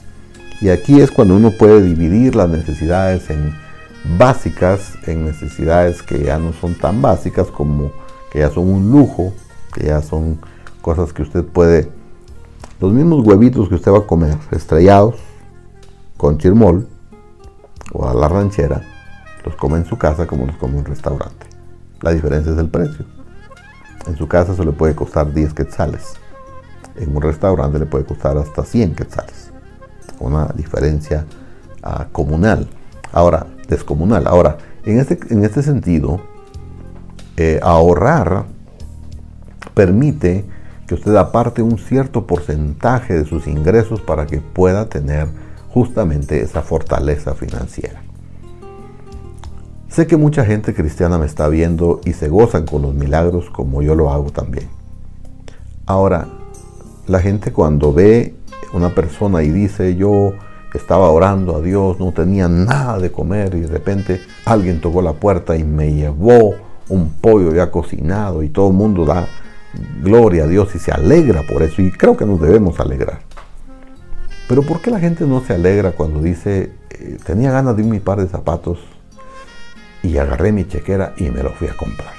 Y 0.59 0.69
aquí 0.69 0.99
es 0.99 1.09
cuando 1.09 1.35
uno 1.35 1.51
puede 1.51 1.81
dividir 1.81 2.35
las 2.35 2.49
necesidades 2.49 3.29
en 3.29 3.55
básicas 4.17 4.93
en 5.05 5.25
necesidades 5.25 6.01
que 6.01 6.23
ya 6.23 6.37
no 6.37 6.53
son 6.53 6.73
tan 6.75 7.01
básicas 7.01 7.47
como 7.47 7.91
que 8.31 8.39
ya 8.39 8.49
son 8.49 8.67
un 8.67 8.91
lujo, 8.91 9.33
que 9.73 9.85
ya 9.85 10.01
son 10.01 10.39
cosas 10.81 11.13
que 11.13 11.21
usted 11.21 11.45
puede, 11.45 11.91
los 12.79 12.91
mismos 12.91 13.25
huevitos 13.25 13.69
que 13.69 13.75
usted 13.75 13.91
va 13.91 13.99
a 13.99 14.07
comer, 14.07 14.37
estrellados, 14.51 15.15
con 16.17 16.37
chirmol 16.37 16.87
o 17.93 18.07
a 18.07 18.13
la 18.13 18.27
ranchera, 18.27 18.81
los 19.43 19.55
come 19.55 19.77
en 19.77 19.85
su 19.85 19.97
casa 19.97 20.27
como 20.27 20.45
los 20.45 20.55
come 20.57 20.73
en 20.73 20.79
un 20.79 20.85
restaurante. 20.85 21.47
La 22.01 22.11
diferencia 22.11 22.51
es 22.51 22.57
el 22.57 22.69
precio. 22.69 23.05
En 24.07 24.15
su 24.17 24.27
casa 24.27 24.55
se 24.55 24.65
le 24.65 24.71
puede 24.71 24.95
costar 24.95 25.33
10 25.33 25.53
quetzales. 25.53 26.13
En 26.95 27.15
un 27.15 27.21
restaurante 27.21 27.79
le 27.79 27.85
puede 27.85 28.05
costar 28.05 28.37
hasta 28.37 28.63
100 28.63 28.95
quetzales. 28.95 29.51
Una 30.19 30.47
diferencia 30.55 31.25
uh, 31.83 32.11
comunal. 32.11 32.67
Ahora, 33.11 33.47
descomunal. 33.67 34.27
Ahora, 34.27 34.57
en 34.85 34.99
este, 34.99 35.19
en 35.29 35.43
este 35.43 35.61
sentido, 35.61 36.21
eh, 37.37 37.59
ahorrar 37.63 38.45
permite 39.73 40.45
que 40.91 40.95
usted 40.95 41.15
aparte 41.15 41.61
un 41.61 41.77
cierto 41.77 42.27
porcentaje 42.27 43.13
de 43.13 43.23
sus 43.23 43.47
ingresos 43.47 44.01
para 44.01 44.25
que 44.25 44.41
pueda 44.41 44.89
tener 44.89 45.29
justamente 45.69 46.41
esa 46.41 46.63
fortaleza 46.63 47.33
financiera. 47.33 48.01
Sé 49.87 50.05
que 50.05 50.17
mucha 50.17 50.43
gente 50.43 50.73
cristiana 50.73 51.17
me 51.17 51.27
está 51.27 51.47
viendo 51.47 52.01
y 52.03 52.11
se 52.11 52.27
gozan 52.27 52.65
con 52.65 52.81
los 52.81 52.93
milagros 52.93 53.49
como 53.49 53.81
yo 53.81 53.95
lo 53.95 54.11
hago 54.11 54.31
también. 54.31 54.67
Ahora, 55.85 56.27
la 57.07 57.21
gente 57.21 57.53
cuando 57.53 57.93
ve 57.93 58.35
una 58.73 58.93
persona 58.93 59.43
y 59.43 59.49
dice 59.49 59.95
yo 59.95 60.33
estaba 60.73 61.09
orando 61.09 61.55
a 61.55 61.61
Dios, 61.61 62.01
no 62.01 62.11
tenía 62.11 62.49
nada 62.49 62.99
de 62.99 63.13
comer 63.13 63.55
y 63.55 63.61
de 63.61 63.67
repente 63.67 64.19
alguien 64.43 64.81
tocó 64.81 65.01
la 65.01 65.13
puerta 65.13 65.55
y 65.55 65.63
me 65.63 65.93
llevó 65.93 66.53
un 66.89 67.13
pollo 67.13 67.55
ya 67.55 67.71
cocinado 67.71 68.43
y 68.43 68.49
todo 68.49 68.67
el 68.67 68.73
mundo 68.73 69.05
da 69.05 69.25
gloria 70.01 70.43
a 70.43 70.47
Dios 70.47 70.75
y 70.75 70.79
se 70.79 70.91
alegra 70.91 71.43
por 71.43 71.63
eso 71.63 71.81
y 71.81 71.91
creo 71.91 72.17
que 72.17 72.25
nos 72.25 72.41
debemos 72.41 72.79
alegrar. 72.79 73.21
Pero 74.47 74.63
¿por 74.63 74.81
qué 74.81 74.91
la 74.91 74.99
gente 74.99 75.25
no 75.25 75.41
se 75.41 75.53
alegra 75.53 75.91
cuando 75.91 76.21
dice 76.21 76.71
eh, 76.89 77.17
tenía 77.25 77.51
ganas 77.51 77.75
de 77.77 77.83
un 77.83 77.89
mi 77.89 77.99
par 77.99 78.19
de 78.19 78.27
zapatos 78.27 78.79
y 80.03 80.17
agarré 80.17 80.51
mi 80.51 80.67
chequera 80.67 81.13
y 81.17 81.29
me 81.29 81.43
lo 81.43 81.51
fui 81.51 81.67
a 81.67 81.75
comprar. 81.75 82.13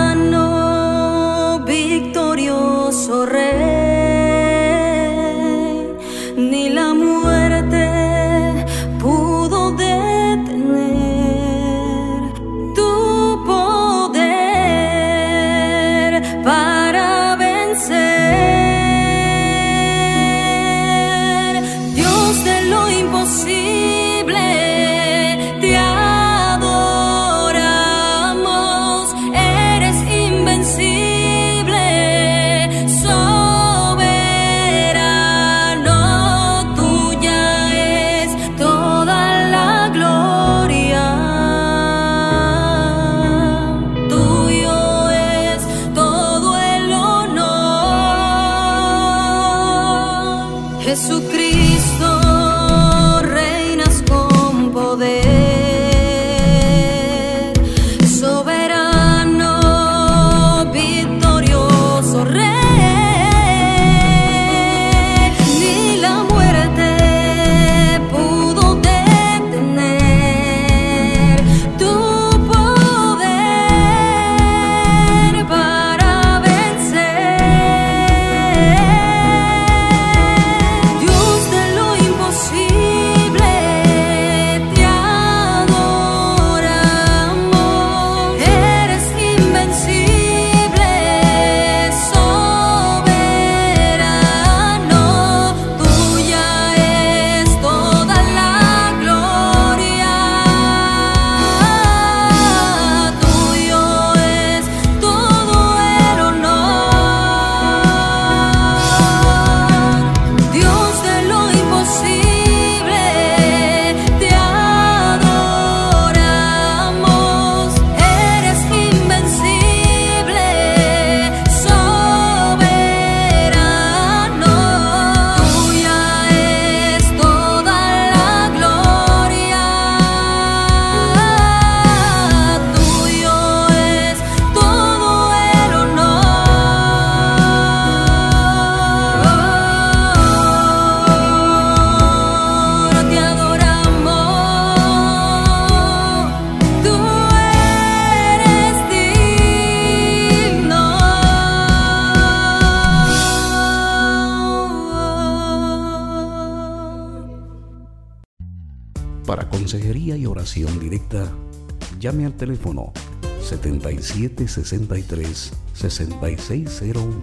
llame 162.06 162.24
al 162.24 162.34
teléfono 162.34 162.92
7763 163.40 165.52
6601. 165.74 167.20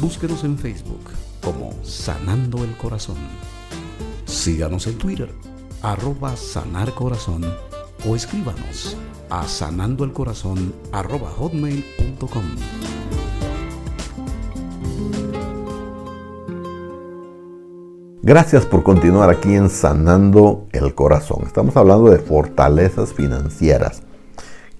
Búsquenos 0.00 0.42
en 0.44 0.58
Facebook 0.58 1.10
como 1.42 1.74
Sanando 1.84 2.64
el 2.64 2.74
Corazón. 2.78 3.18
Síganos 4.24 4.86
en 4.86 4.96
Twitter, 4.96 5.30
arroba 5.82 6.34
Sanar 6.34 6.94
Corazón, 6.94 7.44
o 8.06 8.16
escríbanos 8.16 8.96
a 9.28 9.46
sanandoelcorazón 9.46 10.74
arroba 10.90 11.30
hotmail.com. 11.30 12.97
Gracias 18.28 18.66
por 18.66 18.82
continuar 18.82 19.30
aquí 19.30 19.54
en 19.54 19.70
Sanando 19.70 20.66
el 20.72 20.94
Corazón. 20.94 21.44
Estamos 21.46 21.78
hablando 21.78 22.10
de 22.10 22.18
fortalezas 22.18 23.14
financieras. 23.14 24.02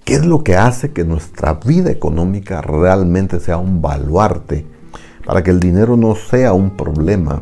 ¿Qué 0.05 0.13
es 0.13 0.23
lo 0.23 0.43
que 0.43 0.55
hace 0.55 0.91
que 0.91 1.03
nuestra 1.03 1.55
vida 1.55 1.89
económica 1.89 2.61
realmente 2.61 3.39
sea 3.39 3.57
un 3.57 3.81
baluarte 3.81 4.67
para 5.25 5.41
que 5.41 5.49
el 5.49 5.59
dinero 5.59 5.97
no 5.97 6.13
sea 6.13 6.53
un 6.53 6.77
problema? 6.77 7.41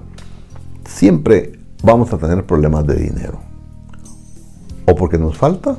Siempre 0.86 1.60
vamos 1.84 2.14
a 2.14 2.18
tener 2.18 2.46
problemas 2.46 2.88
de 2.88 2.96
dinero. 2.96 3.42
O 4.86 4.96
porque 4.96 5.18
nos 5.18 5.38
falta 5.38 5.76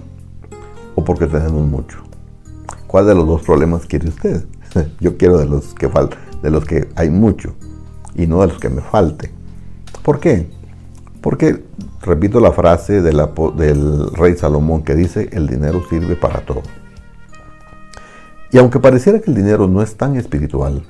o 0.94 1.04
porque 1.04 1.26
tenemos 1.26 1.66
mucho. 1.66 2.00
¿Cuál 2.87 3.06
de 3.06 3.14
los 3.14 3.26
dos 3.26 3.40
problemas 3.40 3.87
quiere 3.87 4.11
usted? 4.11 4.44
Yo 5.00 5.16
quiero 5.16 5.38
de 5.38 5.47
los 5.47 5.73
que 5.73 5.88
falta, 5.88 6.18
de 6.42 6.50
los 6.50 6.66
que 6.66 6.87
hay 6.97 7.08
mucho 7.08 7.54
y 8.14 8.26
no 8.26 8.42
de 8.42 8.49
los 8.49 8.58
que 8.58 8.68
me 8.68 8.82
falte. 8.82 9.38
¿Por 10.09 10.21
qué? 10.21 10.49
Porque, 11.21 11.65
repito 12.00 12.41
la 12.41 12.53
frase 12.53 13.03
del 13.03 14.11
rey 14.15 14.37
Salomón 14.37 14.83
que 14.83 14.95
dice, 14.95 15.29
el 15.33 15.47
dinero 15.47 15.83
sirve 15.91 16.17
para 16.17 16.47
todo. 16.47 16.62
Y 18.50 18.57
aunque 18.57 18.81
pareciera 18.81 19.19
que 19.19 19.31
el 19.31 19.37
dinero 19.37 19.68
no 19.68 19.83
es 19.83 19.99
tan 19.99 20.16
espiritual, 20.16 20.83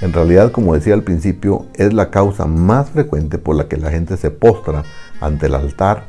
en 0.00 0.12
realidad, 0.12 0.50
como 0.50 0.74
decía 0.74 0.94
al 0.94 1.04
principio, 1.04 1.66
es 1.74 1.92
la 1.92 2.10
causa 2.10 2.46
más 2.46 2.90
frecuente 2.90 3.38
por 3.38 3.54
la 3.54 3.68
que 3.68 3.76
la 3.76 3.92
gente 3.92 4.16
se 4.16 4.32
postra 4.32 4.82
ante 5.20 5.46
el 5.46 5.54
altar 5.54 6.08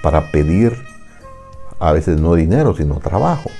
para 0.00 0.30
pedir 0.30 0.74
a 1.80 1.90
veces 1.90 2.20
no 2.20 2.36
dinero, 2.36 2.76
sino 2.76 3.00
trabajo. 3.00 3.50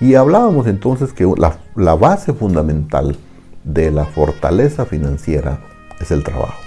Y 0.00 0.16
hablábamos 0.16 0.66
entonces 0.66 1.12
que 1.12 1.32
la, 1.36 1.94
base 1.94 2.32
fundamental 2.32 3.16
de 3.62 3.92
la 3.92 4.06
fortaleza 4.06 4.86
financiera 4.86 5.60
es 6.00 6.10
el 6.10 6.24
trabajo. 6.24 6.63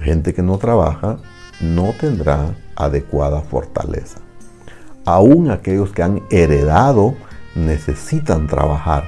Gente 0.00 0.34
que 0.34 0.42
no 0.42 0.58
trabaja 0.58 1.18
no 1.60 1.92
tendrá 1.98 2.54
adecuada 2.76 3.42
fortaleza. 3.42 4.18
Aún 5.04 5.50
aquellos 5.50 5.92
que 5.92 6.02
han 6.02 6.22
heredado 6.30 7.14
necesitan 7.54 8.46
trabajar 8.46 9.04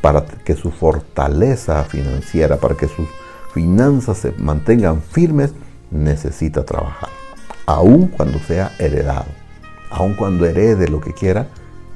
para 0.00 0.26
que 0.26 0.54
su 0.54 0.70
fortaleza 0.70 1.82
financiera, 1.84 2.58
para 2.58 2.74
que 2.74 2.88
sus 2.88 3.08
finanzas 3.54 4.18
se 4.18 4.32
mantengan 4.32 5.00
firmes, 5.00 5.52
necesita 5.90 6.64
trabajar. 6.64 7.08
Aún 7.66 8.08
cuando 8.08 8.38
sea 8.40 8.72
heredado, 8.78 9.26
aún 9.90 10.14
cuando 10.14 10.44
herede 10.44 10.88
lo 10.88 11.00
que 11.00 11.14
quiera, 11.14 11.48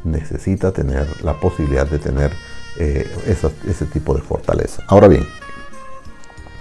necesita 0.04 0.72
tener 0.72 1.06
la 1.22 1.34
posibilidad 1.34 1.86
de 1.86 1.98
tener 1.98 2.32
eh, 2.78 3.06
ese 3.26 3.84
tipo 3.86 4.14
de 4.14 4.22
fortaleza. 4.22 4.82
Ahora 4.86 5.08
bien, 5.08 5.26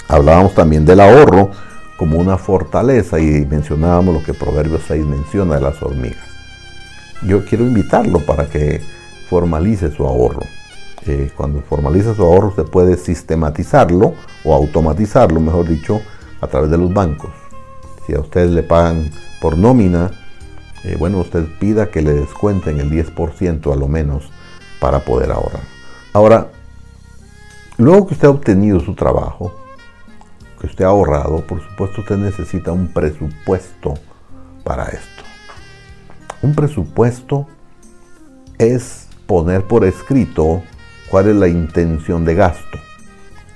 Hablábamos 0.07 0.53
también 0.53 0.85
del 0.85 1.01
ahorro 1.01 1.51
como 1.97 2.19
una 2.19 2.37
fortaleza 2.37 3.19
y 3.19 3.45
mencionábamos 3.45 4.13
lo 4.13 4.23
que 4.23 4.33
Proverbios 4.33 4.83
6 4.87 5.05
menciona 5.05 5.55
de 5.55 5.61
las 5.61 5.81
hormigas. 5.81 6.25
Yo 7.23 7.43
quiero 7.43 7.65
invitarlo 7.65 8.19
para 8.19 8.45
que 8.45 8.81
formalice 9.29 9.91
su 9.91 10.05
ahorro. 10.05 10.43
Eh, 11.05 11.31
cuando 11.35 11.61
formaliza 11.61 12.13
su 12.13 12.23
ahorro 12.23 12.49
usted 12.49 12.65
puede 12.65 12.97
sistematizarlo 12.97 14.13
o 14.43 14.53
automatizarlo, 14.53 15.39
mejor 15.39 15.67
dicho, 15.67 16.01
a 16.39 16.47
través 16.47 16.69
de 16.69 16.77
los 16.77 16.93
bancos. 16.93 17.31
Si 18.05 18.13
a 18.13 18.19
usted 18.19 18.49
le 18.49 18.63
pagan 18.63 19.11
por 19.41 19.57
nómina, 19.57 20.11
eh, 20.83 20.95
bueno, 20.97 21.19
usted 21.19 21.45
pida 21.59 21.89
que 21.89 22.01
le 22.01 22.13
descuenten 22.13 22.79
el 22.79 22.89
10% 22.91 23.73
a 23.73 23.75
lo 23.75 23.87
menos 23.87 24.29
para 24.79 24.99
poder 24.99 25.31
ahorrar. 25.31 25.63
Ahora, 26.13 26.47
luego 27.77 28.07
que 28.07 28.13
usted 28.13 28.27
ha 28.27 28.31
obtenido 28.31 28.79
su 28.79 28.93
trabajo, 28.93 29.53
que 30.59 30.67
usted 30.67 30.85
ha 30.85 30.89
ahorrado, 30.89 31.45
por 31.45 31.61
supuesto 31.61 32.01
usted 32.01 32.17
necesita 32.17 32.71
un 32.71 32.87
presupuesto 32.87 33.93
para 34.63 34.85
esto. 34.85 35.23
Un 36.41 36.53
presupuesto 36.53 37.47
es 38.57 39.07
poner 39.25 39.65
por 39.65 39.85
escrito 39.85 40.63
cuál 41.09 41.29
es 41.29 41.35
la 41.35 41.47
intención 41.47 42.25
de 42.25 42.35
gasto. 42.35 42.79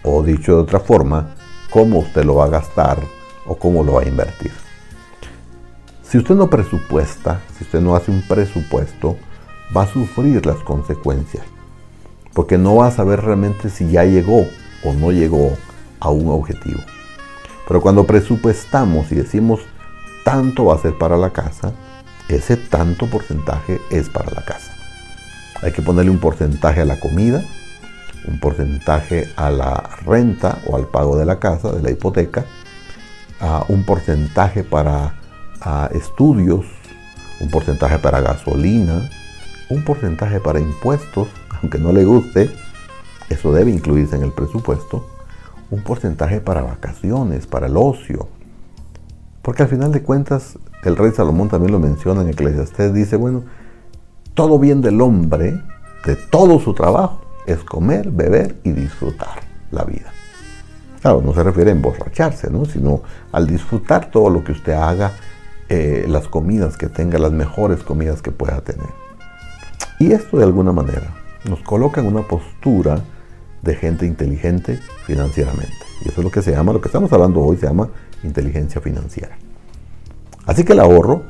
O 0.03 0.23
dicho 0.23 0.55
de 0.55 0.61
otra 0.61 0.79
forma, 0.79 1.35
cómo 1.69 1.99
usted 1.99 2.23
lo 2.23 2.35
va 2.35 2.45
a 2.45 2.49
gastar 2.49 2.99
o 3.45 3.55
cómo 3.55 3.83
lo 3.83 3.93
va 3.93 4.01
a 4.01 4.07
invertir. 4.07 4.51
Si 6.03 6.17
usted 6.17 6.35
no 6.35 6.49
presupuesta, 6.49 7.41
si 7.57 7.63
usted 7.63 7.81
no 7.81 7.95
hace 7.95 8.11
un 8.11 8.27
presupuesto, 8.27 9.17
va 9.75 9.83
a 9.83 9.87
sufrir 9.87 10.45
las 10.45 10.57
consecuencias. 10.57 11.45
Porque 12.33 12.57
no 12.57 12.75
va 12.75 12.87
a 12.87 12.91
saber 12.91 13.21
realmente 13.21 13.69
si 13.69 13.89
ya 13.89 14.03
llegó 14.03 14.45
o 14.83 14.93
no 14.93 15.11
llegó 15.11 15.57
a 16.01 16.09
un 16.09 16.29
objetivo. 16.29 16.81
Pero 17.67 17.79
cuando 17.79 18.05
presupuestamos 18.05 19.09
y 19.11 19.15
decimos 19.15 19.61
tanto 20.25 20.65
va 20.65 20.75
a 20.75 20.79
ser 20.79 20.97
para 20.97 21.17
la 21.17 21.31
casa, 21.31 21.71
ese 22.27 22.57
tanto 22.57 23.07
porcentaje 23.07 23.79
es 23.89 24.09
para 24.09 24.31
la 24.31 24.43
casa. 24.43 24.73
Hay 25.61 25.71
que 25.71 25.81
ponerle 25.81 26.11
un 26.11 26.19
porcentaje 26.19 26.81
a 26.81 26.85
la 26.85 26.99
comida, 26.99 27.43
un 28.27 28.39
porcentaje 28.39 29.31
a 29.35 29.49
la 29.49 29.89
renta 30.05 30.59
o 30.67 30.75
al 30.75 30.87
pago 30.87 31.17
de 31.17 31.25
la 31.25 31.39
casa, 31.39 31.71
de 31.71 31.81
la 31.81 31.91
hipoteca, 31.91 32.45
un 33.67 33.83
porcentaje 33.83 34.63
para 34.63 35.15
estudios, 35.93 36.65
un 37.39 37.49
porcentaje 37.49 37.97
para 37.99 38.21
gasolina, 38.21 39.09
un 39.69 39.83
porcentaje 39.83 40.39
para 40.39 40.59
impuestos, 40.59 41.27
aunque 41.61 41.79
no 41.79 41.91
le 41.91 42.05
guste, 42.05 42.49
eso 43.29 43.51
debe 43.51 43.71
incluirse 43.71 44.15
en 44.15 44.23
el 44.23 44.31
presupuesto, 44.31 45.07
un 45.71 45.81
porcentaje 45.81 46.41
para 46.41 46.61
vacaciones, 46.61 47.47
para 47.47 47.67
el 47.67 47.77
ocio. 47.77 48.27
Porque 49.41 49.63
al 49.63 49.69
final 49.69 49.91
de 49.91 50.03
cuentas, 50.03 50.59
el 50.83 50.95
rey 50.95 51.11
Salomón 51.11 51.49
también 51.49 51.71
lo 51.71 51.79
menciona 51.79 52.21
en 52.21 52.29
Eclesiastés, 52.29 52.93
dice, 52.93 53.15
bueno, 53.15 53.43
todo 54.35 54.59
bien 54.59 54.81
del 54.81 55.01
hombre, 55.01 55.59
de 56.05 56.15
todo 56.15 56.59
su 56.59 56.73
trabajo, 56.73 57.21
es 57.47 57.63
comer, 57.63 58.11
beber 58.11 58.57
y 58.63 58.71
disfrutar 58.71 59.41
la 59.71 59.83
vida. 59.83 60.11
Claro, 61.01 61.21
no 61.25 61.33
se 61.33 61.41
refiere 61.41 61.71
a 61.71 61.73
emborracharse, 61.73 62.51
¿no? 62.51 62.65
sino 62.65 63.01
al 63.31 63.47
disfrutar 63.47 64.11
todo 64.11 64.29
lo 64.29 64.43
que 64.43 64.51
usted 64.51 64.73
haga, 64.73 65.13
eh, 65.69 66.05
las 66.07 66.27
comidas 66.27 66.77
que 66.77 66.87
tenga, 66.87 67.17
las 67.17 67.31
mejores 67.31 67.81
comidas 67.81 68.21
que 68.21 68.31
pueda 68.31 68.61
tener. 68.61 68.89
Y 69.99 70.11
esto 70.11 70.37
de 70.37 70.43
alguna 70.43 70.73
manera 70.73 71.15
nos 71.49 71.61
coloca 71.61 72.01
en 72.01 72.07
una 72.07 72.21
postura 72.21 72.99
de 73.61 73.75
gente 73.75 74.05
inteligente 74.05 74.79
financieramente. 75.05 75.73
Y 76.03 76.09
eso 76.09 76.21
es 76.21 76.23
lo 76.23 76.31
que 76.31 76.41
se 76.41 76.51
llama, 76.51 76.73
lo 76.73 76.81
que 76.81 76.87
estamos 76.87 77.11
hablando 77.13 77.41
hoy 77.41 77.57
se 77.57 77.67
llama 77.67 77.89
inteligencia 78.23 78.81
financiera. 78.81 79.37
Así 80.45 80.63
que 80.63 80.73
el 80.73 80.79
ahorro 80.79 81.23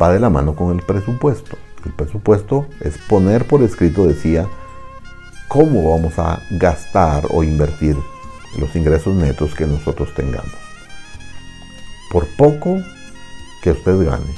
va 0.00 0.12
de 0.12 0.20
la 0.20 0.30
mano 0.30 0.54
con 0.54 0.76
el 0.76 0.84
presupuesto. 0.84 1.56
El 1.84 1.92
presupuesto 1.92 2.66
es 2.80 2.98
poner 2.98 3.46
por 3.46 3.62
escrito, 3.62 4.06
decía, 4.06 4.46
cómo 5.48 5.90
vamos 5.90 6.18
a 6.18 6.42
gastar 6.50 7.24
o 7.30 7.42
invertir 7.42 7.96
los 8.58 8.74
ingresos 8.76 9.14
netos 9.14 9.54
que 9.54 9.66
nosotros 9.66 10.12
tengamos. 10.14 10.52
Por 12.10 12.26
poco 12.36 12.78
que 13.62 13.70
usted 13.72 14.04
gane, 14.04 14.34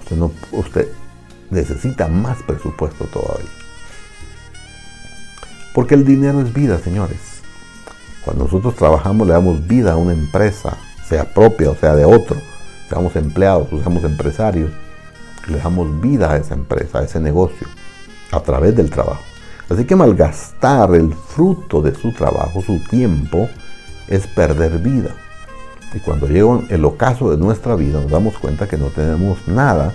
usted, 0.00 0.16
no, 0.16 0.32
usted 0.52 0.88
necesita 1.50 2.08
más 2.08 2.42
presupuesto 2.42 3.04
todavía. 3.06 3.63
Porque 5.74 5.94
el 5.94 6.04
dinero 6.04 6.40
es 6.40 6.54
vida, 6.54 6.78
señores. 6.78 7.42
Cuando 8.24 8.44
nosotros 8.44 8.76
trabajamos 8.76 9.26
le 9.26 9.34
damos 9.34 9.66
vida 9.66 9.92
a 9.92 9.96
una 9.96 10.12
empresa, 10.12 10.78
sea 11.06 11.34
propia 11.34 11.70
o 11.70 11.74
sea 11.74 11.94
de 11.94 12.06
otro, 12.06 12.36
seamos 12.88 13.16
empleados 13.16 13.68
seamos 13.68 14.04
empresarios, 14.04 14.70
le 15.48 15.58
damos 15.58 16.00
vida 16.00 16.32
a 16.32 16.36
esa 16.36 16.54
empresa, 16.54 17.00
a 17.00 17.04
ese 17.04 17.20
negocio, 17.20 17.66
a 18.30 18.40
través 18.40 18.74
del 18.76 18.88
trabajo. 18.88 19.22
Así 19.68 19.84
que 19.84 19.96
malgastar 19.96 20.94
el 20.94 21.12
fruto 21.12 21.82
de 21.82 21.94
su 21.94 22.12
trabajo, 22.12 22.62
su 22.62 22.78
tiempo, 22.84 23.48
es 24.06 24.26
perder 24.28 24.78
vida. 24.78 25.10
Y 25.92 25.98
cuando 25.98 26.28
llega 26.28 26.60
el 26.70 26.84
ocaso 26.84 27.30
de 27.30 27.36
nuestra 27.36 27.74
vida 27.74 28.00
nos 28.00 28.10
damos 28.10 28.38
cuenta 28.38 28.68
que 28.68 28.78
no 28.78 28.86
tenemos 28.86 29.48
nada, 29.48 29.92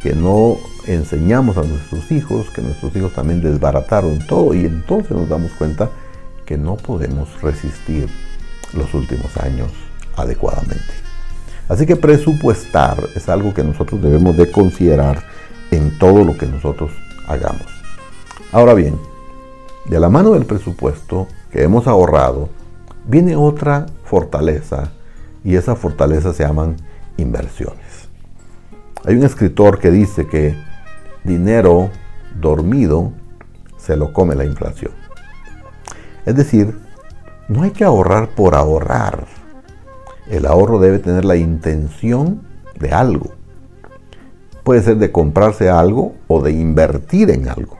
que 0.00 0.14
no 0.14 0.56
enseñamos 0.94 1.56
a 1.56 1.62
nuestros 1.62 2.10
hijos, 2.10 2.50
que 2.50 2.62
nuestros 2.62 2.94
hijos 2.96 3.12
también 3.12 3.42
desbarataron 3.42 4.18
todo 4.26 4.54
y 4.54 4.64
entonces 4.64 5.12
nos 5.12 5.28
damos 5.28 5.52
cuenta 5.52 5.90
que 6.44 6.56
no 6.56 6.76
podemos 6.76 7.28
resistir 7.42 8.08
los 8.72 8.92
últimos 8.94 9.36
años 9.36 9.70
adecuadamente. 10.16 10.92
Así 11.68 11.86
que 11.86 11.96
presupuestar 11.96 12.98
es 13.14 13.28
algo 13.28 13.54
que 13.54 13.62
nosotros 13.62 14.02
debemos 14.02 14.36
de 14.36 14.50
considerar 14.50 15.22
en 15.70 15.96
todo 15.98 16.24
lo 16.24 16.36
que 16.36 16.46
nosotros 16.46 16.90
hagamos. 17.28 17.66
Ahora 18.50 18.74
bien, 18.74 18.98
de 19.86 20.00
la 20.00 20.08
mano 20.08 20.32
del 20.32 20.46
presupuesto 20.46 21.28
que 21.52 21.62
hemos 21.62 21.86
ahorrado, 21.86 22.48
viene 23.06 23.36
otra 23.36 23.86
fortaleza 24.04 24.90
y 25.44 25.54
esa 25.54 25.76
fortaleza 25.76 26.32
se 26.32 26.44
llaman 26.44 26.76
inversiones. 27.16 28.08
Hay 29.04 29.14
un 29.14 29.24
escritor 29.24 29.78
que 29.78 29.90
dice 29.90 30.26
que 30.26 30.56
dinero 31.24 31.90
dormido 32.40 33.12
se 33.76 33.96
lo 33.96 34.12
come 34.12 34.34
la 34.34 34.44
inflación. 34.44 34.92
Es 36.26 36.36
decir, 36.36 36.78
no 37.48 37.62
hay 37.62 37.70
que 37.70 37.84
ahorrar 37.84 38.28
por 38.34 38.54
ahorrar. 38.54 39.26
El 40.28 40.46
ahorro 40.46 40.78
debe 40.78 40.98
tener 40.98 41.24
la 41.24 41.36
intención 41.36 42.42
de 42.78 42.90
algo. 42.90 43.30
Puede 44.62 44.82
ser 44.82 44.98
de 44.98 45.10
comprarse 45.10 45.68
algo 45.68 46.14
o 46.28 46.42
de 46.42 46.52
invertir 46.52 47.30
en 47.30 47.48
algo. 47.48 47.78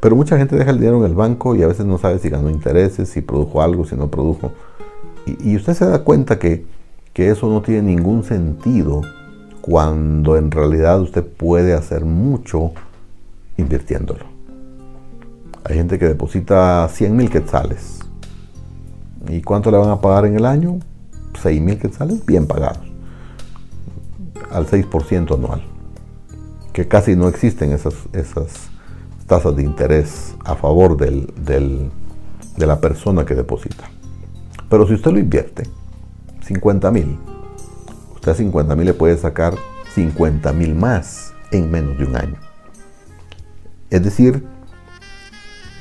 Pero 0.00 0.14
mucha 0.14 0.38
gente 0.38 0.56
deja 0.56 0.70
el 0.70 0.78
dinero 0.78 0.98
en 0.98 1.10
el 1.10 1.14
banco 1.14 1.56
y 1.56 1.62
a 1.62 1.66
veces 1.66 1.84
no 1.86 1.98
sabe 1.98 2.18
si 2.18 2.28
ganó 2.28 2.50
intereses, 2.50 3.08
si 3.08 3.20
produjo 3.20 3.62
algo, 3.62 3.84
si 3.84 3.96
no 3.96 4.08
produjo. 4.08 4.52
Y, 5.26 5.56
usted 5.56 5.74
se 5.74 5.86
da 5.86 6.04
cuenta 6.04 6.38
que, 6.38 6.64
que 7.12 7.30
eso 7.30 7.48
no 7.48 7.60
tiene 7.60 7.82
ningún 7.82 8.22
sentido 8.22 9.02
cuando 9.68 10.38
en 10.38 10.50
realidad 10.50 10.98
usted 10.98 11.22
puede 11.22 11.74
hacer 11.74 12.06
mucho 12.06 12.72
invirtiéndolo. 13.58 14.24
Hay 15.64 15.76
gente 15.76 15.98
que 15.98 16.06
deposita 16.06 16.88
100 16.88 17.14
mil 17.14 17.28
quetzales. 17.28 17.98
¿Y 19.28 19.42
cuánto 19.42 19.70
le 19.70 19.76
van 19.76 19.90
a 19.90 20.00
pagar 20.00 20.24
en 20.24 20.36
el 20.36 20.46
año? 20.46 20.78
6 21.42 21.60
mil 21.60 21.78
quetzales 21.78 22.24
bien 22.24 22.46
pagados. 22.46 22.80
Al 24.50 24.66
6% 24.66 25.34
anual. 25.34 25.62
Que 26.72 26.88
casi 26.88 27.14
no 27.14 27.28
existen 27.28 27.72
esas, 27.72 27.94
esas 28.14 28.70
tasas 29.26 29.54
de 29.54 29.64
interés 29.64 30.34
a 30.46 30.54
favor 30.54 30.96
del, 30.96 31.90
de 32.56 32.66
la 32.66 32.80
persona 32.80 33.26
que 33.26 33.34
deposita. 33.34 33.84
Pero 34.70 34.86
si 34.86 34.94
usted 34.94 35.10
lo 35.10 35.18
invierte, 35.18 35.64
50 36.40 36.90
mil, 36.90 37.18
usted 38.28 38.42
a 38.42 38.46
50 38.46 38.76
mil 38.76 38.86
le 38.86 38.94
puede 38.94 39.16
sacar 39.16 39.54
50 39.94 40.52
mil 40.52 40.74
más 40.74 41.32
en 41.50 41.70
menos 41.70 41.98
de 41.98 42.04
un 42.04 42.16
año. 42.16 42.36
Es 43.90 44.02
decir, 44.02 44.44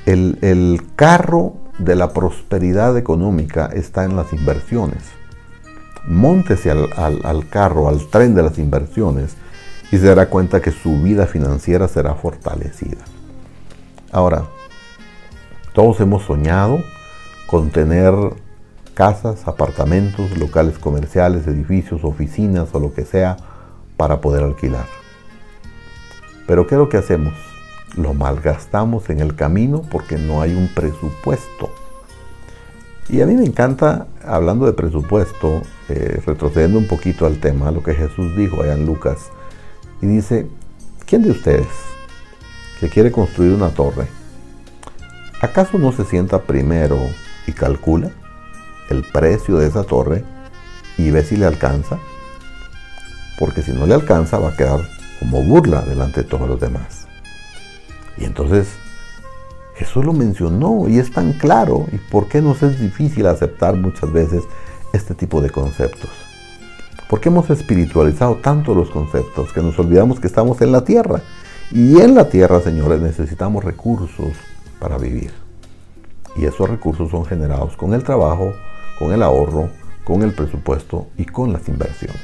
el, 0.05 0.81
carro 0.95 1.55
de 1.77 1.95
la 1.95 2.13
prosperidad 2.13 2.97
económica 2.97 3.69
está 3.73 4.05
en 4.05 4.15
las 4.15 4.31
inversiones. 4.31 5.03
Móntese 6.07 6.71
al, 6.71 6.89
al, 6.95 7.49
carro, 7.49 7.89
al 7.89 8.07
tren 8.07 8.33
de 8.33 8.43
las 8.43 8.57
inversiones 8.57 9.35
y 9.91 9.97
se 9.97 10.05
dará 10.05 10.29
cuenta 10.29 10.61
que 10.61 10.71
su 10.71 11.01
vida 11.01 11.27
financiera 11.27 11.89
será 11.89 12.15
fortalecida. 12.15 13.03
Ahora, 14.11 14.45
todos 15.73 15.99
hemos 15.99 16.23
soñado 16.23 16.79
con 17.45 17.71
tener 17.71 18.13
casas, 18.97 19.47
apartamentos, 19.47 20.35
locales 20.39 20.79
comerciales, 20.79 21.45
edificios, 21.45 22.03
oficinas 22.03 22.69
o 22.73 22.79
lo 22.79 22.95
que 22.95 23.05
sea 23.05 23.37
para 23.95 24.21
poder 24.21 24.43
alquilar. 24.43 24.87
Pero 26.47 26.65
¿qué 26.65 26.73
es 26.73 26.79
lo 26.79 26.89
que 26.89 26.97
hacemos? 26.97 27.35
Lo 27.95 28.15
malgastamos 28.15 29.11
en 29.11 29.19
el 29.19 29.35
camino 29.35 29.83
porque 29.91 30.17
no 30.17 30.41
hay 30.41 30.55
un 30.55 30.67
presupuesto. 30.73 31.69
Y 33.07 33.21
a 33.21 33.27
mí 33.27 33.35
me 33.35 33.45
encanta, 33.45 34.07
hablando 34.25 34.65
de 34.65 34.73
presupuesto, 34.73 35.61
eh, 35.89 36.19
retrocediendo 36.25 36.79
un 36.79 36.87
poquito 36.87 37.27
al 37.27 37.39
tema, 37.39 37.69
lo 37.69 37.83
que 37.83 37.93
Jesús 37.93 38.35
dijo 38.35 38.63
allá 38.63 38.73
en 38.73 38.87
Lucas, 38.87 39.29
y 40.01 40.07
dice, 40.07 40.47
¿quién 41.05 41.21
de 41.21 41.29
ustedes 41.29 41.67
que 42.79 42.89
quiere 42.89 43.11
construir 43.11 43.53
una 43.53 43.69
torre, 43.69 44.07
acaso 45.39 45.77
no 45.77 45.91
se 45.91 46.03
sienta 46.03 46.41
primero 46.41 46.97
y 47.45 47.51
calcula? 47.51 48.09
El 48.89 49.03
precio 49.03 49.57
de 49.57 49.67
esa 49.67 49.83
torre 49.83 50.23
y 50.97 51.11
ve 51.11 51.23
si 51.23 51.37
le 51.37 51.45
alcanza. 51.45 51.99
Porque 53.39 53.61
si 53.61 53.71
no 53.71 53.85
le 53.85 53.93
alcanza 53.93 54.39
va 54.39 54.49
a 54.49 54.55
quedar 54.55 54.81
como 55.19 55.43
burla 55.43 55.81
delante 55.81 56.23
de 56.23 56.29
todos 56.29 56.47
los 56.47 56.59
demás. 56.59 57.07
Y 58.17 58.25
entonces 58.25 58.67
Jesús 59.75 60.03
lo 60.03 60.13
mencionó 60.13 60.87
y 60.87 60.97
es 60.99 61.11
tan 61.11 61.33
claro. 61.33 61.85
¿Y 61.91 61.97
por 61.97 62.27
qué 62.27 62.41
nos 62.41 62.63
es 62.63 62.79
difícil 62.79 63.27
aceptar 63.27 63.75
muchas 63.75 64.11
veces 64.11 64.43
este 64.91 65.13
tipo 65.13 65.41
de 65.41 65.51
conceptos? 65.51 66.09
Porque 67.09 67.29
hemos 67.29 67.49
espiritualizado 67.49 68.35
tanto 68.35 68.73
los 68.73 68.89
conceptos 68.89 69.53
que 69.53 69.61
nos 69.61 69.77
olvidamos 69.79 70.19
que 70.19 70.27
estamos 70.27 70.61
en 70.61 70.71
la 70.71 70.83
tierra. 70.83 71.21
Y 71.71 71.99
en 72.01 72.15
la 72.15 72.29
tierra, 72.29 72.59
señores, 72.61 73.01
necesitamos 73.01 73.63
recursos 73.63 74.33
para 74.79 74.97
vivir. 74.97 75.31
Y 76.35 76.45
esos 76.45 76.69
recursos 76.69 77.11
son 77.11 77.25
generados 77.25 77.77
con 77.77 77.93
el 77.93 78.03
trabajo, 78.03 78.53
con 78.97 79.11
el 79.13 79.23
ahorro, 79.23 79.69
con 80.03 80.23
el 80.23 80.33
presupuesto 80.33 81.07
y 81.17 81.25
con 81.25 81.53
las 81.53 81.67
inversiones. 81.67 82.21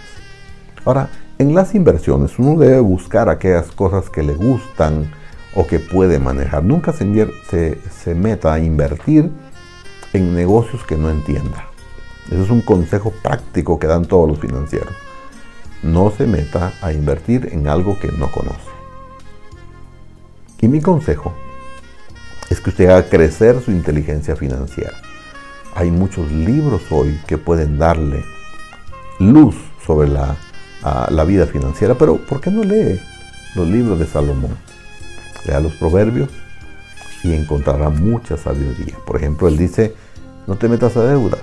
Ahora, 0.86 1.09
en 1.39 1.53
las 1.55 1.75
inversiones 1.75 2.38
uno 2.38 2.59
debe 2.59 2.79
buscar 2.79 3.29
aquellas 3.29 3.71
cosas 3.71 4.09
que 4.09 4.23
le 4.23 4.33
gustan 4.33 5.12
o 5.55 5.65
que 5.65 5.79
puede 5.79 6.19
manejar. 6.19 6.63
Nunca 6.63 6.93
se, 6.93 8.15
meta 8.15 8.53
a 8.53 8.59
invertir 8.59 9.31
en 10.13 10.36
negocios 10.36 10.83
que 10.83 10.97
no 10.97 11.09
entienda. 11.09 11.67
Ese 12.27 12.43
es 12.43 12.49
un 12.49 12.62
consejo 12.62 13.12
práctico 13.23 13.79
que 13.79 13.88
dan 13.88 14.05
todos 14.05 14.27
los 14.27 14.39
financieros. 14.39 14.93
No 15.81 16.12
se 16.12 16.27
meta 16.27 16.73
a 16.81 16.93
invertir 16.93 17.49
en 17.51 17.67
algo 17.67 17.99
que 17.99 18.12
no 18.12 18.31
conoce. 18.31 18.71
Y 20.62 20.67
mi 20.67 20.81
consejo 20.81 21.33
es 22.49 22.62
que 22.62 22.69
usted 22.69 22.89
haga 22.89 23.09
crecer 23.09 23.62
su 23.62 23.71
inteligencia 23.71 24.36
financiera. 24.36 24.93
Hay 25.75 25.89
muchos 25.91 26.31
libros 26.31 26.83
hoy 26.91 27.19
que 27.27 27.38
pueden 27.38 27.77
darle 27.77 28.23
luz 29.19 29.55
sobre 29.86 30.07
la, 30.07 30.36
la 31.09 31.23
vida 31.23 31.47
financiera, 31.47 31.95
pero 31.95 32.17
¿por 32.17 32.41
qué 32.41 32.51
no 32.51 32.63
lee 32.63 32.99
los 33.55 33.67
libros 33.67 33.99
de 33.99 34.05
Salomón? 34.05 34.55
Lea 35.45 35.59
los 35.59 35.73
proverbios 35.73 36.29
y 37.23 37.33
encontrará 37.33 37.89
mucha 37.89 38.38
sabiduría. 38.38 38.97
Por 39.05 39.17
ejemplo, 39.17 39.47
él 39.47 39.57
dice, 39.57 39.95
no 40.45 40.55
te 40.55 40.67
metas 40.67 40.95
a 40.95 41.03
deudas, 41.03 41.41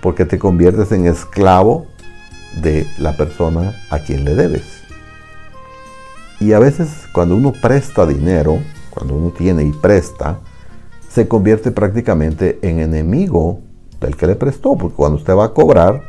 porque 0.00 0.24
te 0.24 0.38
conviertes 0.38 0.92
en 0.92 1.06
esclavo 1.06 1.86
de 2.62 2.86
la 2.98 3.16
persona 3.16 3.74
a 3.90 3.98
quien 3.98 4.24
le 4.24 4.34
debes. 4.34 4.82
Y 6.40 6.52
a 6.52 6.58
veces 6.58 6.88
cuando 7.12 7.36
uno 7.36 7.52
presta 7.52 8.06
dinero, 8.06 8.58
cuando 8.90 9.14
uno 9.14 9.30
tiene 9.30 9.64
y 9.64 9.72
presta, 9.72 10.40
se 11.12 11.28
convierte 11.28 11.70
prácticamente 11.72 12.58
en 12.62 12.80
enemigo 12.80 13.60
del 14.00 14.16
que 14.16 14.26
le 14.26 14.34
prestó, 14.34 14.76
porque 14.76 14.96
cuando 14.96 15.18
usted 15.18 15.34
va 15.34 15.46
a 15.46 15.52
cobrar, 15.52 16.02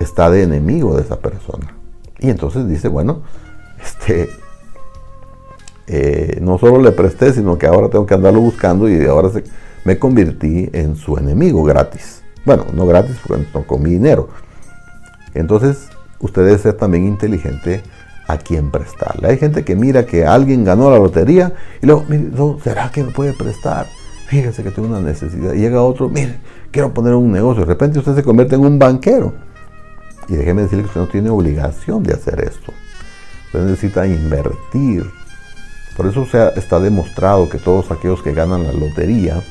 está 0.00 0.30
de 0.30 0.42
enemigo 0.42 0.96
de 0.96 1.02
esa 1.02 1.18
persona. 1.18 1.74
Y 2.18 2.30
entonces 2.30 2.66
dice, 2.66 2.88
bueno, 2.88 3.22
este, 3.82 4.30
eh, 5.86 6.38
no 6.40 6.58
solo 6.58 6.80
le 6.80 6.92
presté, 6.92 7.32
sino 7.32 7.58
que 7.58 7.66
ahora 7.66 7.90
tengo 7.90 8.06
que 8.06 8.14
andarlo 8.14 8.40
buscando 8.40 8.88
y 8.88 9.04
ahora 9.04 9.30
me 9.84 9.98
convertí 9.98 10.70
en 10.72 10.96
su 10.96 11.18
enemigo 11.18 11.62
gratis. 11.62 12.22
Bueno, 12.46 12.64
no 12.72 12.86
gratis 12.86 13.16
porque 13.26 13.44
no 13.52 13.66
con 13.66 13.82
mi 13.82 13.90
dinero. 13.90 14.30
Entonces, 15.34 15.90
usted 16.18 16.46
debe 16.46 16.58
ser 16.58 16.74
también 16.74 17.06
inteligente 17.06 17.82
a 18.26 18.38
quien 18.38 18.70
prestarle. 18.70 19.28
Hay 19.28 19.36
gente 19.36 19.64
que 19.64 19.76
mira 19.76 20.06
que 20.06 20.24
alguien 20.24 20.64
ganó 20.64 20.90
la 20.90 20.98
lotería 20.98 21.52
y 21.82 21.86
luego, 21.86 22.04
mire, 22.08 22.30
¿será 22.64 22.90
que 22.90 23.04
me 23.04 23.10
puede 23.10 23.34
prestar? 23.34 23.86
Fíjese 24.28 24.62
que 24.62 24.70
tengo 24.70 24.88
una 24.88 25.00
necesidad. 25.00 25.54
Llega 25.54 25.82
otro, 25.82 26.08
mire, 26.08 26.38
quiero 26.70 26.92
poner 26.92 27.14
un 27.14 27.32
negocio. 27.32 27.62
De 27.62 27.68
repente 27.68 27.98
usted 27.98 28.14
se 28.14 28.22
convierte 28.22 28.54
en 28.54 28.60
un 28.60 28.78
banquero. 28.78 29.32
Y 30.28 30.34
déjeme 30.34 30.62
decirle 30.62 30.84
que 30.84 30.88
usted 30.88 31.00
no 31.00 31.08
tiene 31.08 31.30
obligación 31.30 32.02
de 32.02 32.12
hacer 32.12 32.44
esto. 32.44 32.72
Usted 33.46 33.64
necesita 33.64 34.06
invertir. 34.06 35.10
Por 35.96 36.06
eso 36.06 36.26
se 36.26 36.46
está 36.58 36.78
demostrado 36.78 37.48
que 37.48 37.58
todos 37.58 37.90
aquellos 37.90 38.22
que 38.22 38.34
ganan 38.34 38.64
la 38.64 38.72
lotería 38.72 39.42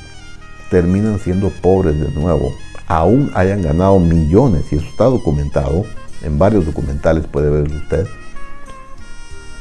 terminan 0.70 1.20
siendo 1.20 1.50
pobres 1.50 2.00
de 2.00 2.12
nuevo. 2.12 2.54
Aún 2.86 3.32
hayan 3.34 3.64
ganado 3.64 4.00
millones, 4.00 4.72
y 4.72 4.76
eso 4.76 4.86
está 4.88 5.06
documentado, 5.06 5.86
en 6.22 6.38
varios 6.38 6.66
documentales 6.66 7.26
puede 7.26 7.50
ver 7.50 7.64
usted. 7.64 8.08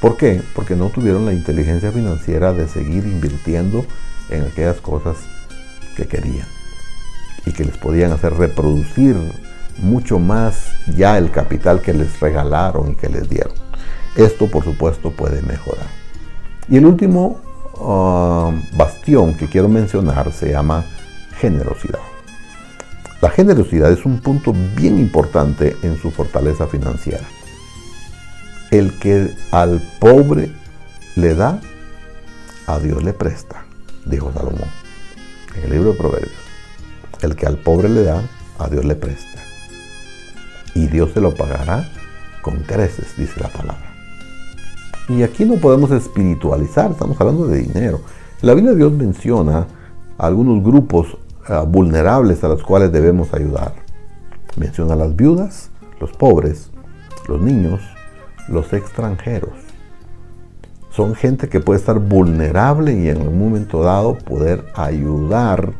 ¿Por 0.00 0.16
qué? 0.18 0.42
Porque 0.54 0.76
no 0.76 0.90
tuvieron 0.90 1.24
la 1.24 1.32
inteligencia 1.32 1.90
financiera 1.90 2.52
de 2.52 2.68
seguir 2.68 3.06
invirtiendo 3.06 3.84
en 4.30 4.44
aquellas 4.44 4.80
cosas 4.80 5.16
que 5.96 6.06
querían 6.06 6.46
y 7.44 7.52
que 7.52 7.64
les 7.64 7.76
podían 7.76 8.12
hacer 8.12 8.34
reproducir 8.34 9.16
mucho 9.78 10.18
más 10.18 10.72
ya 10.96 11.18
el 11.18 11.30
capital 11.30 11.80
que 11.80 11.92
les 11.92 12.18
regalaron 12.20 12.92
y 12.92 12.94
que 12.94 13.08
les 13.08 13.28
dieron. 13.28 13.54
Esto 14.16 14.46
por 14.48 14.64
supuesto 14.64 15.10
puede 15.10 15.42
mejorar. 15.42 15.86
Y 16.68 16.78
el 16.78 16.86
último 16.86 17.40
ah, 17.80 18.50
bastión 18.76 19.36
que 19.36 19.46
quiero 19.46 19.68
mencionar 19.68 20.32
se 20.32 20.50
llama 20.50 20.84
generosidad. 21.38 22.00
La 23.20 23.30
generosidad 23.30 23.90
es 23.92 24.04
un 24.04 24.20
punto 24.20 24.52
bien 24.74 24.98
importante 24.98 25.76
en 25.82 25.98
su 25.98 26.10
fortaleza 26.10 26.66
financiera. 26.66 27.24
El 28.70 28.98
que 28.98 29.34
al 29.52 29.80
pobre 30.00 30.50
le 31.14 31.34
da, 31.34 31.60
a 32.66 32.78
Dios 32.78 33.02
le 33.02 33.12
presta, 33.12 33.65
dijo 34.06 34.32
Salomón 34.32 34.68
en 35.56 35.64
el 35.64 35.70
libro 35.70 35.92
de 35.92 35.98
Proverbios. 35.98 36.32
El 37.22 37.34
que 37.34 37.46
al 37.46 37.58
pobre 37.58 37.88
le 37.88 38.02
da, 38.04 38.22
a 38.58 38.68
Dios 38.68 38.84
le 38.84 38.94
presta. 38.94 39.42
Y 40.74 40.86
Dios 40.88 41.12
se 41.12 41.20
lo 41.20 41.34
pagará 41.34 41.88
con 42.42 42.58
creces, 42.60 43.16
dice 43.16 43.40
la 43.40 43.48
palabra. 43.48 43.92
Y 45.08 45.22
aquí 45.22 45.44
no 45.44 45.54
podemos 45.54 45.90
espiritualizar, 45.90 46.90
estamos 46.90 47.20
hablando 47.20 47.46
de 47.46 47.62
dinero. 47.62 48.00
la 48.42 48.54
Biblia 48.54 48.74
Dios 48.74 48.92
menciona 48.92 49.66
algunos 50.18 50.62
grupos 50.62 51.16
eh, 51.48 51.62
vulnerables 51.66 52.44
a 52.44 52.48
los 52.48 52.62
cuales 52.62 52.92
debemos 52.92 53.32
ayudar. 53.32 53.74
Menciona 54.56 54.94
a 54.94 54.96
las 54.96 55.16
viudas, 55.16 55.70
los 56.00 56.12
pobres, 56.12 56.70
los 57.28 57.40
niños, 57.40 57.80
los 58.48 58.72
extranjeros. 58.72 59.65
Son 60.96 61.14
gente 61.14 61.50
que 61.50 61.60
puede 61.60 61.78
estar 61.78 61.98
vulnerable 61.98 62.94
y 62.94 63.10
en 63.10 63.20
un 63.20 63.38
momento 63.38 63.82
dado 63.82 64.16
poder 64.16 64.64
ayudar 64.74 65.74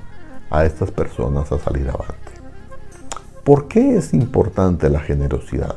a 0.50 0.66
estas 0.66 0.90
personas 0.90 1.50
a 1.52 1.58
salir 1.58 1.88
avante. 1.88 2.32
¿Por 3.42 3.66
qué 3.66 3.96
es 3.96 4.12
importante 4.12 4.90
la 4.90 5.00
generosidad? 5.00 5.76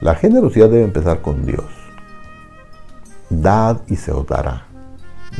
La 0.00 0.16
generosidad 0.16 0.68
debe 0.68 0.84
empezar 0.84 1.22
con 1.22 1.46
Dios. 1.46 1.64
Dad 3.30 3.80
y 3.86 3.96
se 3.96 4.12
os 4.12 4.26
dará. 4.26 4.66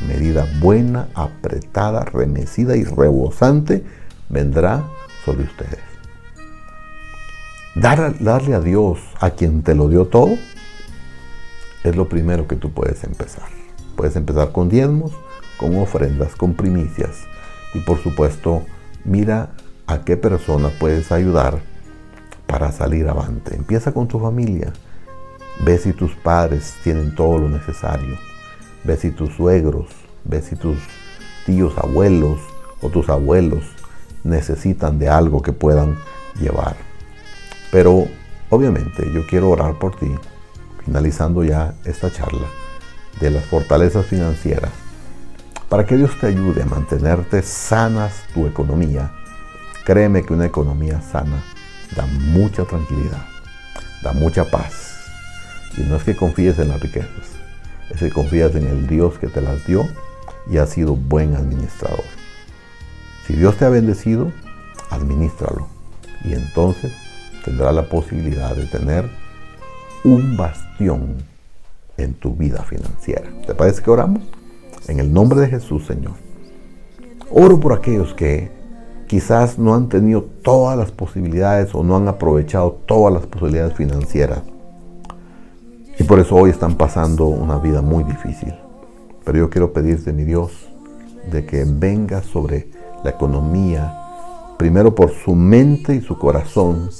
Medida 0.06 0.46
buena, 0.62 1.08
apretada, 1.14 2.06
remecida 2.06 2.76
y 2.76 2.84
rebosante 2.84 3.84
vendrá 4.30 4.84
sobre 5.26 5.44
ustedes. 5.44 5.80
darle 7.74 8.54
a 8.54 8.60
Dios, 8.60 9.00
a 9.20 9.30
quien 9.30 9.62
te 9.62 9.74
lo 9.74 9.90
dio 9.90 10.06
todo, 10.06 10.30
es 11.88 11.96
lo 11.96 12.08
primero 12.08 12.46
que 12.46 12.56
tú 12.56 12.70
puedes 12.70 13.04
empezar. 13.04 13.48
Puedes 13.96 14.16
empezar 14.16 14.52
con 14.52 14.68
diezmos, 14.68 15.12
con 15.58 15.76
ofrendas, 15.76 16.36
con 16.36 16.54
primicias. 16.54 17.24
Y 17.74 17.80
por 17.80 18.02
supuesto, 18.02 18.64
mira 19.04 19.50
a 19.86 20.04
qué 20.04 20.16
persona 20.16 20.70
puedes 20.78 21.10
ayudar 21.12 21.60
para 22.46 22.72
salir 22.72 23.08
avante. 23.08 23.56
Empieza 23.56 23.92
con 23.92 24.08
tu 24.08 24.18
familia. 24.18 24.72
Ve 25.64 25.78
si 25.78 25.92
tus 25.92 26.14
padres 26.14 26.74
tienen 26.84 27.14
todo 27.14 27.38
lo 27.38 27.48
necesario. 27.48 28.16
Ve 28.84 28.96
si 28.96 29.10
tus 29.10 29.34
suegros, 29.34 29.86
ve 30.24 30.40
si 30.40 30.56
tus 30.56 30.78
tíos, 31.44 31.76
abuelos 31.78 32.38
o 32.80 32.88
tus 32.88 33.08
abuelos 33.08 33.64
necesitan 34.24 34.98
de 34.98 35.08
algo 35.08 35.42
que 35.42 35.52
puedan 35.52 35.96
llevar. 36.40 36.76
Pero 37.72 38.06
obviamente 38.50 39.10
yo 39.12 39.26
quiero 39.26 39.50
orar 39.50 39.78
por 39.78 39.96
ti, 39.96 40.10
finalizando 40.88 41.44
ya 41.44 41.74
esta 41.84 42.10
charla 42.10 42.46
de 43.20 43.30
las 43.30 43.44
fortalezas 43.44 44.06
financieras, 44.06 44.70
para 45.68 45.84
que 45.84 45.98
Dios 45.98 46.18
te 46.18 46.28
ayude 46.28 46.62
a 46.62 46.66
mantenerte 46.66 47.42
sanas 47.42 48.22
tu 48.32 48.46
economía. 48.46 49.12
Créeme 49.84 50.24
que 50.24 50.32
una 50.32 50.46
economía 50.46 51.02
sana 51.02 51.44
da 51.94 52.06
mucha 52.06 52.64
tranquilidad, 52.64 53.26
da 54.02 54.14
mucha 54.14 54.44
paz. 54.44 54.96
Y 55.76 55.82
no 55.82 55.96
es 55.96 56.04
que 56.04 56.16
confíes 56.16 56.58
en 56.58 56.68
las 56.68 56.80
riquezas, 56.80 57.36
es 57.90 58.00
que 58.00 58.10
confías 58.10 58.54
en 58.54 58.66
el 58.66 58.86
Dios 58.86 59.18
que 59.18 59.26
te 59.26 59.42
las 59.42 59.66
dio 59.66 59.86
y 60.50 60.56
ha 60.56 60.66
sido 60.66 60.96
buen 60.96 61.34
administrador. 61.34 62.04
Si 63.26 63.34
Dios 63.34 63.58
te 63.58 63.66
ha 63.66 63.68
bendecido, 63.68 64.32
administralo 64.88 65.68
y 66.24 66.32
entonces 66.32 66.92
tendrás 67.44 67.74
la 67.74 67.90
posibilidad 67.90 68.56
de 68.56 68.64
tener 68.64 69.27
un 70.04 70.36
bastión 70.36 71.16
en 71.96 72.14
tu 72.14 72.34
vida 72.34 72.62
financiera. 72.62 73.28
¿Te 73.46 73.54
parece 73.54 73.82
que 73.82 73.90
oramos? 73.90 74.22
En 74.86 75.00
el 75.00 75.12
nombre 75.12 75.40
de 75.40 75.48
Jesús, 75.48 75.86
Señor. 75.86 76.12
Oro 77.30 77.60
por 77.60 77.72
aquellos 77.72 78.14
que 78.14 78.50
quizás 79.06 79.58
no 79.58 79.74
han 79.74 79.88
tenido 79.88 80.22
todas 80.22 80.78
las 80.78 80.92
posibilidades 80.92 81.74
o 81.74 81.82
no 81.82 81.96
han 81.96 82.08
aprovechado 82.08 82.78
todas 82.86 83.12
las 83.12 83.26
posibilidades 83.26 83.74
financieras. 83.74 84.42
Y 85.98 86.04
por 86.04 86.20
eso 86.20 86.36
hoy 86.36 86.50
están 86.50 86.76
pasando 86.76 87.26
una 87.26 87.58
vida 87.58 87.82
muy 87.82 88.04
difícil. 88.04 88.54
Pero 89.24 89.38
yo 89.38 89.50
quiero 89.50 89.72
pedirte, 89.72 90.12
mi 90.12 90.24
Dios, 90.24 90.68
de 91.30 91.44
que 91.44 91.64
venga 91.66 92.22
sobre 92.22 92.68
la 93.02 93.10
economía, 93.10 93.94
primero 94.58 94.94
por 94.94 95.10
su 95.10 95.34
mente 95.34 95.94
y 95.94 96.00
su 96.00 96.16
corazón, 96.18 96.90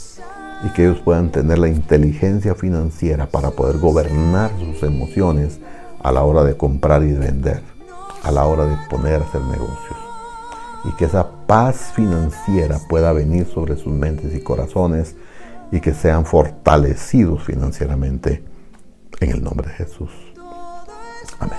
y 0.64 0.71
que 0.71 0.85
ellos 0.85 1.01
puedan 1.01 1.31
tener 1.31 1.59
la 1.59 1.68
inteligencia 1.68 2.55
financiera 2.55 3.27
para 3.27 3.51
poder 3.51 3.79
gobernar 3.79 4.51
sus 4.59 4.83
emociones 4.83 5.61
a 6.03 6.12
la 6.12 6.25
hora 6.25 6.44
de 6.44 6.57
comprar 6.57 7.03
y 7.03 7.12
de 7.12 7.18
vender, 7.18 7.62
a 8.23 8.31
la 8.31 8.44
hora 8.44 8.66
de 8.66 8.77
poner 8.88 9.23
a 9.23 9.25
hacer 9.25 9.40
negocios. 9.42 9.97
Y 10.85 10.92
que 10.92 11.05
esa 11.05 11.31
paz 11.47 11.92
financiera 11.94 12.79
pueda 12.88 13.12
venir 13.12 13.47
sobre 13.47 13.77
sus 13.77 13.92
mentes 13.92 14.35
y 14.35 14.40
corazones 14.40 15.16
y 15.71 15.81
que 15.81 15.92
sean 15.92 16.25
fortalecidos 16.25 17.44
financieramente 17.44 18.44
en 19.21 19.31
el 19.31 19.42
nombre 19.42 19.68
de 19.68 19.75
Jesús. 19.75 20.11
Amén. 21.40 21.59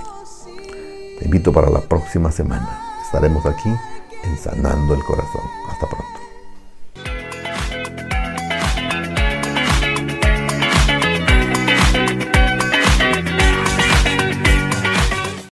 Te 1.20 1.26
invito 1.26 1.52
para 1.52 1.70
la 1.70 1.82
próxima 1.82 2.32
semana. 2.32 2.80
Estaremos 3.06 3.46
aquí 3.46 3.70
en 4.24 4.38
Sanando 4.38 4.94
el 4.94 5.04
Corazón. 5.04 5.42
Hasta 5.70 5.88
pronto. 5.88 6.19